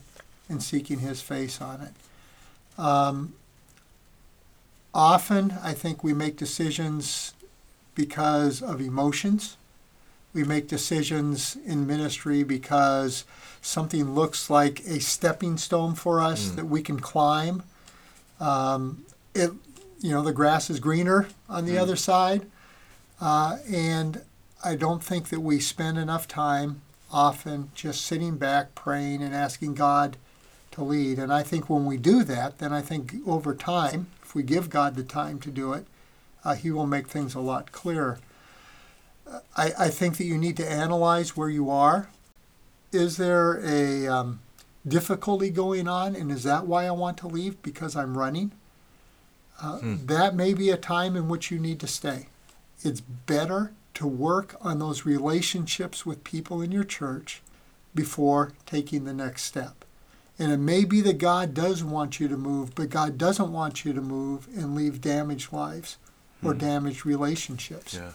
and 0.47 0.62
seeking 0.62 0.99
His 0.99 1.21
face 1.21 1.60
on 1.62 1.82
it. 1.82 2.79
Um, 2.79 3.34
often, 4.93 5.56
I 5.63 5.73
think 5.73 6.03
we 6.03 6.13
make 6.13 6.38
decisions 6.38 7.34
because 7.95 8.62
of 8.62 8.79
emotions. 8.82 9.58
We 10.34 10.43
make 10.43 10.67
decisions 10.67 11.58
in 11.65 11.86
ministry 11.86 12.43
because 12.43 13.23
something 13.62 14.15
looks 14.15 14.49
like 14.49 14.79
a 14.82 14.99
stepping 14.99 15.58
stone 15.58 15.93
for 15.95 16.19
us 16.19 16.49
that 16.51 16.65
we 16.65 16.82
can 16.82 16.99
climb. 16.99 17.63
Um, 18.39 19.06
it, 19.36 19.51
you 20.04 20.12
know, 20.12 20.22
the 20.22 20.34
grass 20.34 20.70
is 20.70 20.82
greener 20.82 21.30
on 21.48 21.66
the 21.66 21.78
other 21.78 21.96
side, 21.96 22.46
uh, 23.22 23.58
and 23.72 24.22
I 24.62 24.76
don't 24.76 25.02
think 25.02 25.30
that 25.30 25.39
we 25.39 25.62
spend 25.62 25.98
enough 25.98 26.28
time 26.28 26.82
often 27.10 27.72
just 27.74 28.02
sitting 28.02 28.36
back, 28.36 28.76
praying, 28.76 29.24
and 29.24 29.34
asking 29.34 29.76
God 29.76 30.18
to 30.72 30.84
lead. 30.84 31.20
And 31.20 31.32
I 31.32 31.42
think 31.42 31.70
when 31.70 31.86
we 31.86 31.96
do 31.96 32.24
that, 32.26 32.58
then 32.58 32.74
I 32.74 32.82
think 32.82 33.16
over 33.26 33.56
time, 33.56 34.08
if 34.22 34.36
we 34.36 34.44
give 34.44 34.70
God 34.70 34.96
the 34.96 35.04
time 35.04 35.39
to 35.39 35.50
do 35.50 35.72
it, 35.72 35.88
uh, 36.44 36.56
He 36.56 36.70
will 36.70 36.88
make 36.88 37.08
things 37.08 37.34
a 37.34 37.39
lot 37.39 37.72
clearer. 37.72 38.20
I, 39.56 39.72
I 39.80 39.89
think 39.89 40.18
that 40.18 40.26
you 40.26 40.38
need 40.38 40.58
to 40.58 40.70
analyze 40.70 41.38
where 41.38 41.50
you 41.50 41.70
are. 41.70 42.10
Is 42.92 43.16
there 43.16 43.62
a 43.66 44.06
um, 44.08 44.42
difficulty 44.86 45.50
going 45.50 45.88
on, 45.88 46.13
and 46.13 46.30
is 46.30 46.44
that 46.44 46.68
why 46.68 46.88
I 46.88 46.92
want 46.92 47.18
to 47.20 47.28
leave? 47.28 47.62
Because 47.63 47.96
I'm 47.96 48.18
running? 48.18 48.52
Uh, 49.62 49.80
That 49.84 50.36
may 50.36 50.54
be 50.54 50.70
a 50.70 50.78
time 50.78 51.16
in 51.16 51.28
which 51.30 51.52
you 51.52 51.60
need 51.60 51.80
to 51.82 51.88
stay. 51.88 52.28
It's 52.82 53.02
better 53.02 53.72
to 53.94 54.08
work 54.08 54.56
on 54.62 54.80
those 54.80 55.06
relationships 55.06 56.06
with 56.06 56.24
people 56.24 56.62
in 56.62 56.72
your 56.72 56.84
church 56.84 57.42
before 57.96 58.52
taking 58.66 59.06
the 59.06 59.13
next 59.13 59.44
step. 59.44 59.86
And 60.39 60.52
it 60.52 60.58
may 60.58 60.84
be 60.84 61.00
that 61.02 61.20
God 61.20 61.54
does 61.54 61.84
want 61.84 62.20
you 62.20 62.28
to 62.28 62.36
move, 62.36 62.74
but 62.74 62.89
God 62.89 63.18
doesn't 63.20 63.54
want 63.54 63.86
you 63.86 63.94
to 63.94 64.02
move 64.02 64.48
and 64.58 64.76
leave 64.76 65.00
damaged 65.00 65.54
lives 65.54 65.98
or 66.44 66.54
damaged 66.54 67.06
relationships. 67.06 67.94
Yeah. 67.94 68.12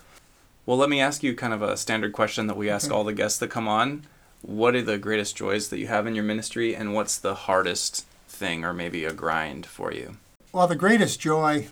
Well, 0.67 0.77
let 0.77 0.91
me 0.91 1.01
ask 1.01 1.23
you 1.23 1.35
kind 1.35 1.55
of 1.55 1.63
a 1.63 1.77
standard 1.79 2.13
question 2.13 2.47
that 2.49 2.57
we 2.57 2.69
ask 2.69 2.87
Okay. 2.87 2.95
all 2.95 3.05
the 3.05 3.15
guests 3.15 3.39
that 3.39 3.49
come 3.49 3.69
on. 3.69 4.05
What 4.43 4.75
are 4.75 4.83
the 4.83 4.99
greatest 4.99 5.37
joys 5.37 5.69
that 5.69 5.79
you 5.79 5.87
have 5.87 6.07
in 6.07 6.15
your 6.15 6.25
ministry, 6.25 6.75
and 6.77 6.93
what's 6.93 7.17
the 7.17 7.35
hardest 7.35 8.05
thing 8.29 8.65
or 8.65 8.75
maybe 8.75 9.05
a 9.05 9.13
grind 9.13 9.65
for 9.65 9.93
you? 9.93 10.17
Well, 10.59 10.67
the 10.67 10.75
greatest 10.75 11.21
joy 11.21 11.69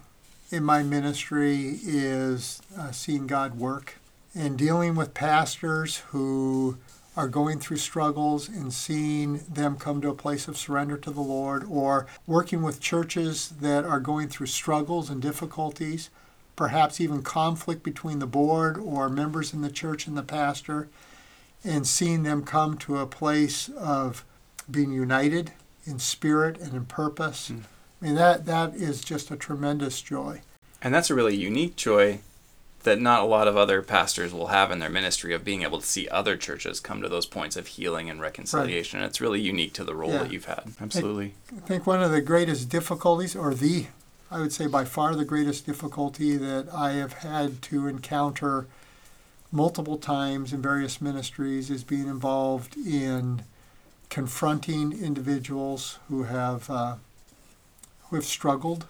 in 0.52 0.62
my 0.62 0.84
ministry 0.84 1.80
is 1.82 2.62
uh, 2.78 2.92
seeing 2.92 3.26
God 3.26 3.58
work 3.58 3.96
and 4.32 4.56
dealing 4.56 4.94
with 4.94 5.12
pastors 5.12 6.04
who 6.10 6.78
are 7.16 7.26
going 7.26 7.58
through 7.58 7.78
struggles 7.78 8.48
and 8.48 8.72
seeing 8.72 9.38
them 9.38 9.76
come 9.76 10.00
to 10.02 10.10
a 10.10 10.14
place 10.14 10.46
of 10.46 10.56
surrender 10.56 10.96
to 10.98 11.10
the 11.10 11.20
Lord, 11.20 11.64
or 11.68 12.06
working 12.28 12.62
with 12.62 12.78
churches 12.78 13.48
that 13.60 13.84
are 13.84 13.98
going 13.98 14.28
through 14.28 14.46
struggles 14.46 15.10
and 15.10 15.20
difficulties, 15.20 16.08
perhaps 16.54 17.00
even 17.00 17.24
conflict 17.24 17.82
between 17.82 18.20
the 18.20 18.24
board 18.24 18.78
or 18.78 19.08
members 19.08 19.52
in 19.52 19.62
the 19.62 19.68
church 19.68 20.06
and 20.06 20.16
the 20.16 20.22
pastor, 20.22 20.88
and 21.64 21.88
seeing 21.88 22.22
them 22.22 22.44
come 22.44 22.78
to 22.78 22.98
a 22.98 23.06
place 23.08 23.68
of 23.68 24.24
being 24.70 24.92
united 24.92 25.50
in 25.86 25.98
spirit 25.98 26.56
and 26.60 26.72
in 26.72 26.84
purpose. 26.84 27.50
I 28.00 28.04
mean, 28.04 28.14
that, 28.16 28.46
that 28.46 28.74
is 28.74 29.00
just 29.00 29.30
a 29.30 29.36
tremendous 29.36 30.00
joy. 30.02 30.42
And 30.82 30.94
that's 30.94 31.10
a 31.10 31.14
really 31.14 31.36
unique 31.36 31.76
joy 31.76 32.20
that 32.82 33.00
not 33.00 33.20
a 33.20 33.26
lot 33.26 33.48
of 33.48 33.56
other 33.56 33.82
pastors 33.82 34.32
will 34.32 34.48
have 34.48 34.70
in 34.70 34.78
their 34.78 34.90
ministry 34.90 35.34
of 35.34 35.44
being 35.44 35.62
able 35.62 35.80
to 35.80 35.86
see 35.86 36.08
other 36.08 36.36
churches 36.36 36.78
come 36.78 37.02
to 37.02 37.08
those 37.08 37.26
points 37.26 37.56
of 37.56 37.66
healing 37.66 38.08
and 38.08 38.20
reconciliation. 38.20 39.02
It's 39.02 39.20
really 39.20 39.40
unique 39.40 39.72
to 39.74 39.84
the 39.84 39.94
role 39.94 40.12
Yeah. 40.12 40.18
that 40.18 40.32
you've 40.32 40.44
had. 40.44 40.72
Absolutely. 40.80 41.34
I 41.56 41.60
think 41.60 41.86
one 41.86 42.00
of 42.02 42.12
the 42.12 42.20
greatest 42.20 42.68
difficulties, 42.68 43.34
or 43.34 43.54
the, 43.54 43.86
I 44.30 44.38
would 44.38 44.52
say 44.52 44.68
by 44.68 44.84
far 44.84 45.16
the 45.16 45.24
greatest 45.24 45.66
difficulty 45.66 46.36
that 46.36 46.72
I 46.72 46.92
have 46.92 47.14
had 47.14 47.60
to 47.62 47.88
encounter 47.88 48.66
multiple 49.50 49.96
times 49.98 50.52
in 50.52 50.62
various 50.62 51.00
ministries, 51.00 51.70
is 51.70 51.82
being 51.82 52.06
involved 52.06 52.76
in 52.76 53.42
confronting 54.10 54.92
individuals 54.92 55.98
who 56.08 56.24
have 56.24 56.70
uh, 56.70 56.94
who 58.16 58.20
have 58.22 58.26
struggled, 58.26 58.86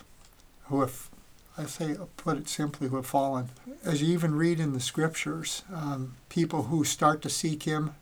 who 0.66 0.80
have 0.80 1.10
I 1.58 1.64
say, 1.64 1.96
put 2.16 2.36
it 2.36 2.48
simply, 2.48 2.88
who 2.88 2.96
have 2.96 3.06
fallen. 3.06 3.48
As 3.82 4.00
you 4.00 4.12
even 4.12 4.36
read 4.36 4.60
in 4.60 4.72
the 4.72 4.78
scriptures, 4.78 5.64
um, 5.74 6.14
people 6.28 6.64
who 6.64 6.84
start 6.84 7.22
to 7.22 7.30
seek 7.30 7.64
Him 7.64 7.96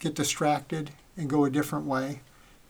get 0.00 0.14
distracted 0.14 0.90
and 1.16 1.30
go 1.30 1.44
a 1.44 1.50
different 1.50 1.86
way. 1.86 2.20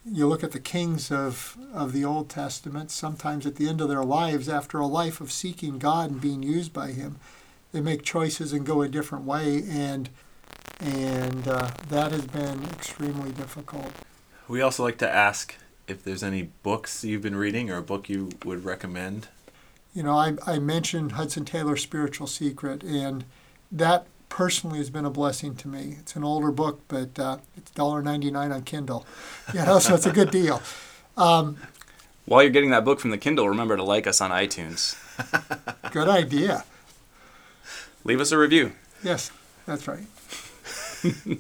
You 0.05 0.29
look 0.29 0.45
at 0.45 0.53
the 0.53 0.61
kings 0.61 1.11
of, 1.11 1.57
of 1.75 1.93
the 1.93 2.05
Old 2.05 2.29
Testament, 2.29 2.93
sometimes 2.93 3.47
at 3.47 3.57
the 3.57 3.69
end 3.69 3.81
of 3.81 3.89
their 3.89 4.05
lives, 4.05 4.49
after 4.49 4.79
a 4.79 4.87
life 4.87 5.21
of 5.21 5.33
seeking 5.33 5.79
God 5.79 6.11
and 6.11 6.21
being 6.21 6.45
used 6.45 6.73
by 6.73 6.89
Him, 6.89 7.17
they 7.73 7.81
make 7.81 8.03
choices 8.03 8.53
and 8.53 8.65
go 8.67 8.83
a 8.83 8.89
different 8.89 9.25
way, 9.25 9.65
and, 9.69 10.09
and 10.79 11.49
uh, 11.49 11.71
that 11.89 12.13
has 12.13 12.27
been 12.27 12.63
extremely 12.65 13.33
difficult. 13.33 13.91
We 14.47 14.61
also 14.61 14.85
like 14.85 14.99
to 14.99 15.11
ask 15.11 15.57
if 15.89 16.03
there's 16.03 16.23
any 16.23 16.51
books 16.63 17.05
you've 17.05 17.23
been 17.23 17.37
reading 17.37 17.71
or 17.71 17.77
a 17.77 17.83
book 17.83 18.09
you 18.09 18.31
would 18.45 18.65
recommend. 18.65 19.29
You 19.95 20.03
know, 20.03 20.17
I, 20.17 20.35
I 20.47 20.59
mentioned 20.59 21.13
Hudson 21.13 21.45
Taylor's 21.45 21.83
Spiritual 21.83 22.27
Secret, 22.27 22.83
and 22.83 23.25
that 23.71 24.07
personally 24.29 24.79
has 24.79 24.89
been 24.89 25.05
a 25.05 25.11
blessing 25.11 25.55
to 25.57 25.69
me. 25.69 25.97
It's 26.01 26.17
an 26.17 26.25
older 26.25 26.51
book, 26.51 26.81
but 26.89 27.19
uh, 27.19 27.39
it's 27.57 27.71
$1.99 27.73 28.55
on 28.55 28.63
Kindle. 28.63 29.07
You 29.53 29.65
know, 29.67 29.79
so 29.81 29.95
it's 29.95 30.07
a 30.07 30.13
good 30.13 30.31
deal. 30.31 30.63
Um, 31.17 31.59
While 32.25 32.43
you're 32.43 32.53
getting 32.53 32.71
that 32.71 32.85
book 32.85 33.01
from 33.01 33.11
the 33.11 33.19
Kindle, 33.19 33.49
remember 33.49 33.77
to 33.77 33.83
like 33.83 34.07
us 34.07 34.21
on 34.23 34.31
iTunes. 34.31 34.97
good 35.91 36.09
idea. 36.09 36.65
Leave 38.05 38.21
us 38.21 38.33
a 38.33 38.39
review. 38.39 38.73
Yes, 39.03 39.31
that's 39.67 39.87
right. 39.87 40.05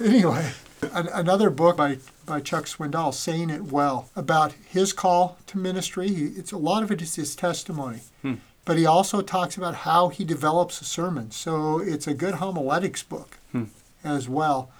anyway, 0.00 0.52
an, 0.92 1.08
another 1.08 1.50
book 1.50 1.76
by, 1.76 1.98
by 2.28 2.40
Chuck 2.40 2.66
Swindoll, 2.66 3.12
Saying 3.12 3.48
It 3.50 3.62
Well, 3.72 4.10
about 4.14 4.52
his 4.68 4.92
call 4.92 5.38
to 5.46 5.58
ministry. 5.58 6.08
He, 6.08 6.24
it's 6.26 6.52
a 6.52 6.58
lot 6.58 6.82
of 6.82 6.90
it 6.92 7.00
is 7.02 7.14
his 7.16 7.34
testimony, 7.34 8.00
Hmm. 8.22 8.34
but 8.66 8.76
he 8.76 8.84
also 8.86 9.22
talks 9.22 9.56
about 9.56 9.74
how 9.76 10.08
he 10.10 10.24
develops 10.24 10.80
a 10.80 10.84
sermon. 10.84 11.30
So 11.30 11.78
it's 11.80 12.06
a 12.06 12.12
good 12.14 12.34
homiletics 12.34 13.02
book 13.02 13.38
Hmm. 13.52 13.64
as 14.04 14.28
well. 14.28 14.70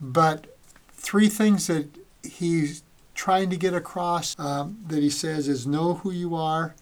But 0.00 0.56
three 0.92 1.28
things 1.28 1.66
that 1.66 1.88
he's 2.22 2.82
trying 3.14 3.50
to 3.50 3.56
get 3.56 3.74
across 3.74 4.38
um, 4.38 4.78
that 4.86 5.02
he 5.02 5.10
says 5.10 5.48
is 5.48 5.66
know 5.66 5.94
who 5.94 6.12
you 6.12 6.36
are, 6.36 6.74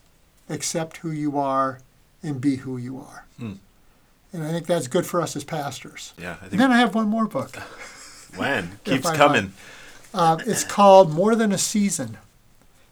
accept 0.51 0.99
who 0.99 1.11
you 1.11 1.39
are, 1.39 1.81
and 2.23 2.41
be 2.41 2.57
who 2.57 2.77
you 2.77 2.99
are. 2.99 3.25
Hmm. 3.39 3.53
And 4.35 4.45
I 4.45 4.51
think 4.51 4.67
that's 4.67 4.89
good 4.89 5.07
for 5.07 5.21
us 5.23 5.35
as 5.37 5.45
pastors. 5.45 6.13
Yeah, 6.19 6.31
I 6.31 6.33
And 6.33 6.51
think 6.51 6.61
then 6.61 6.73
I 6.73 6.79
have 6.79 6.95
one 6.95 7.09
more 7.09 7.27
book. 7.27 7.57
when 8.37 8.79
keeps 8.85 9.09
coming. 9.11 9.55
Uh, 10.15 10.39
it's 10.47 10.63
called 10.63 11.13
More 11.13 11.35
Than 11.35 11.51
a 11.51 11.59
Season, 11.59 12.19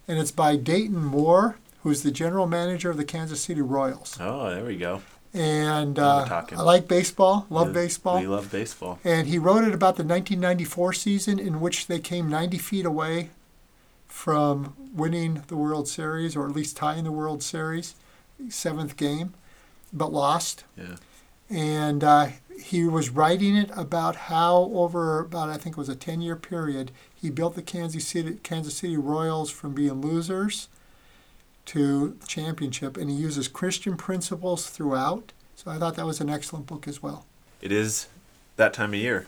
and 0.08 0.18
it's 0.18 0.32
by 0.32 0.56
Dayton 0.56 1.04
Moore, 1.04 1.56
who's 1.84 2.02
the 2.02 2.10
general 2.10 2.48
manager 2.48 2.90
of 2.90 2.96
the 2.96 3.04
Kansas 3.04 3.40
City 3.40 3.62
Royals. 3.62 4.18
Oh, 4.20 4.50
there 4.50 4.64
we 4.64 4.76
go. 4.76 5.02
And 5.32 5.98
uh. 5.98 6.44
I 6.52 6.62
like 6.62 6.88
baseball, 6.88 7.46
love 7.48 7.68
We- 7.68 7.74
baseball. 7.74 8.20
We 8.20 8.26
love 8.26 8.50
baseball. 8.50 8.98
And 9.04 9.28
he 9.28 9.38
wrote 9.38 9.64
it 9.64 9.72
about 9.72 9.96
the 9.96 10.02
1994 10.04 10.92
season 10.94 11.38
in 11.38 11.60
which 11.60 11.86
they 11.86 12.00
came 12.00 12.28
90 12.28 12.58
feet 12.58 12.84
away 12.84 13.30
from 14.08 14.74
winning 14.94 15.44
the 15.46 15.56
World 15.56 15.88
Series, 15.88 16.36
or 16.36 16.46
at 16.46 16.52
least 16.52 16.76
tying 16.76 17.04
the 17.04 17.12
World 17.12 17.42
Series, 17.42 17.94
seventh 18.50 18.96
game, 18.96 19.32
but 19.92 20.12
lost. 20.12 20.64
Yeah. 20.76 20.96
And 21.48 22.02
uh, 22.04 22.28
he 22.60 22.84
was 22.86 23.10
writing 23.10 23.56
it 23.56 23.70
about 23.74 24.16
how, 24.16 24.70
over 24.74 25.20
about 25.20 25.48
I 25.48 25.56
think 25.56 25.76
it 25.76 25.78
was 25.78 25.88
a 25.88 25.96
10 25.96 26.20
year 26.20 26.36
period, 26.36 26.90
he 27.14 27.30
built 27.30 27.54
the 27.54 27.62
Kansas 27.62 28.06
City, 28.06 28.38
Kansas 28.42 28.76
City 28.76 28.96
Royals 28.96 29.50
from 29.50 29.74
being 29.74 30.00
losers 30.00 30.68
to 31.66 32.16
championship. 32.26 32.96
And 32.96 33.10
he 33.10 33.16
uses 33.16 33.48
Christian 33.48 33.96
principles 33.96 34.68
throughout. 34.68 35.32
So 35.56 35.70
I 35.70 35.78
thought 35.78 35.96
that 35.96 36.06
was 36.06 36.20
an 36.20 36.30
excellent 36.30 36.66
book 36.66 36.88
as 36.88 37.02
well. 37.02 37.26
It 37.60 37.70
is 37.70 38.08
that 38.56 38.74
time 38.74 38.90
of 38.90 39.00
year. 39.00 39.26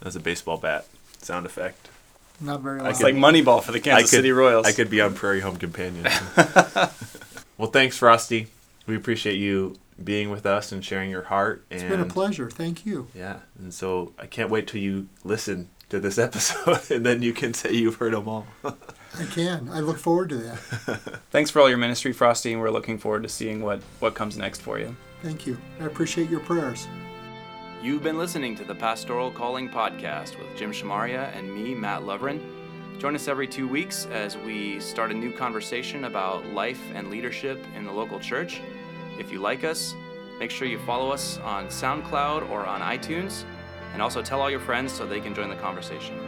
That's 0.00 0.16
a 0.16 0.20
baseball 0.20 0.58
bat 0.58 0.86
sound 1.18 1.46
effect. 1.46 1.88
Not 2.40 2.60
very 2.60 2.80
I 2.80 2.84
loud. 2.84 2.90
It's 2.90 3.02
like 3.02 3.14
Moneyball 3.14 3.62
for 3.62 3.72
the 3.72 3.80
Kansas 3.80 4.10
could, 4.10 4.16
City 4.16 4.32
Royals. 4.32 4.66
I 4.66 4.72
could 4.72 4.90
be 4.90 5.00
on 5.00 5.14
Prairie 5.14 5.40
Home 5.40 5.56
Companion. 5.56 6.04
well, 7.56 7.70
thanks, 7.70 7.96
Frosty. 7.96 8.48
We 8.86 8.96
appreciate 8.96 9.36
you 9.36 9.76
being 10.02 10.30
with 10.30 10.46
us 10.46 10.72
and 10.72 10.84
sharing 10.84 11.10
your 11.10 11.22
heart. 11.22 11.64
And 11.70 11.80
It's 11.80 11.88
been 11.90 12.00
a 12.00 12.04
pleasure. 12.04 12.50
Thank 12.50 12.84
you. 12.86 13.08
Yeah, 13.14 13.40
and 13.58 13.72
so 13.72 14.12
I 14.18 14.26
can't 14.26 14.50
wait 14.50 14.66
till 14.66 14.80
you 14.80 15.08
listen 15.24 15.68
to 15.90 16.00
this 16.00 16.18
episode, 16.26 16.90
and 16.90 17.04
then 17.04 17.22
you 17.22 17.32
can 17.32 17.54
say 17.54 17.72
you've 17.72 17.96
heard 17.96 18.14
them 18.14 18.28
all. 18.28 18.46
I 18.64 19.24
can. 19.26 19.68
I 19.70 19.80
look 19.80 19.98
forward 19.98 20.30
to 20.30 20.36
that. 20.36 20.56
Thanks 21.30 21.50
for 21.50 21.60
all 21.60 21.68
your 21.68 21.78
ministry, 21.78 22.12
Frosty, 22.12 22.52
and 22.52 22.60
we're 22.62 22.70
looking 22.70 22.96
forward 22.98 23.22
to 23.24 23.28
seeing 23.28 23.60
what, 23.62 23.80
what 24.00 24.14
comes 24.14 24.38
next 24.38 24.62
for 24.62 24.78
you. 24.78 24.96
Thank 25.22 25.46
you. 25.46 25.58
I 25.80 25.84
appreciate 25.84 26.30
your 26.30 26.40
prayers. 26.40 26.88
You've 27.82 28.02
been 28.02 28.16
listening 28.16 28.56
to 28.56 28.64
the 28.64 28.74
Pastoral 28.74 29.30
Calling 29.30 29.68
Podcast 29.68 30.38
with 30.38 30.56
Jim 30.56 30.72
Shamaria 30.72 31.36
and 31.36 31.52
me, 31.52 31.74
Mat 31.74 32.02
Loverin. 32.02 32.40
Join 32.98 33.14
us 33.16 33.26
every 33.28 33.48
two 33.48 33.66
weeks 33.66 34.06
as 34.12 34.36
we 34.38 34.78
start 34.78 35.10
a 35.10 35.14
new 35.14 35.32
conversation 35.32 36.04
about 36.04 36.46
life 36.46 36.80
and 36.94 37.10
leadership 37.10 37.58
in 37.76 37.84
the 37.84 37.92
local 37.92 38.20
church. 38.20 38.60
If 39.22 39.30
you 39.30 39.38
like 39.38 39.62
us, 39.62 39.94
make 40.40 40.50
sure 40.50 40.66
you 40.66 40.80
follow 40.80 41.12
us 41.12 41.38
on 41.44 41.68
SoundCloud 41.68 42.50
or 42.50 42.66
on 42.66 42.80
iTunes, 42.80 43.44
and 43.92 44.02
also 44.02 44.20
tell 44.20 44.40
all 44.40 44.50
your 44.50 44.58
friends 44.58 44.90
so 44.92 45.06
they 45.06 45.20
can 45.20 45.32
join 45.32 45.48
the 45.48 45.54
conversation. 45.54 46.18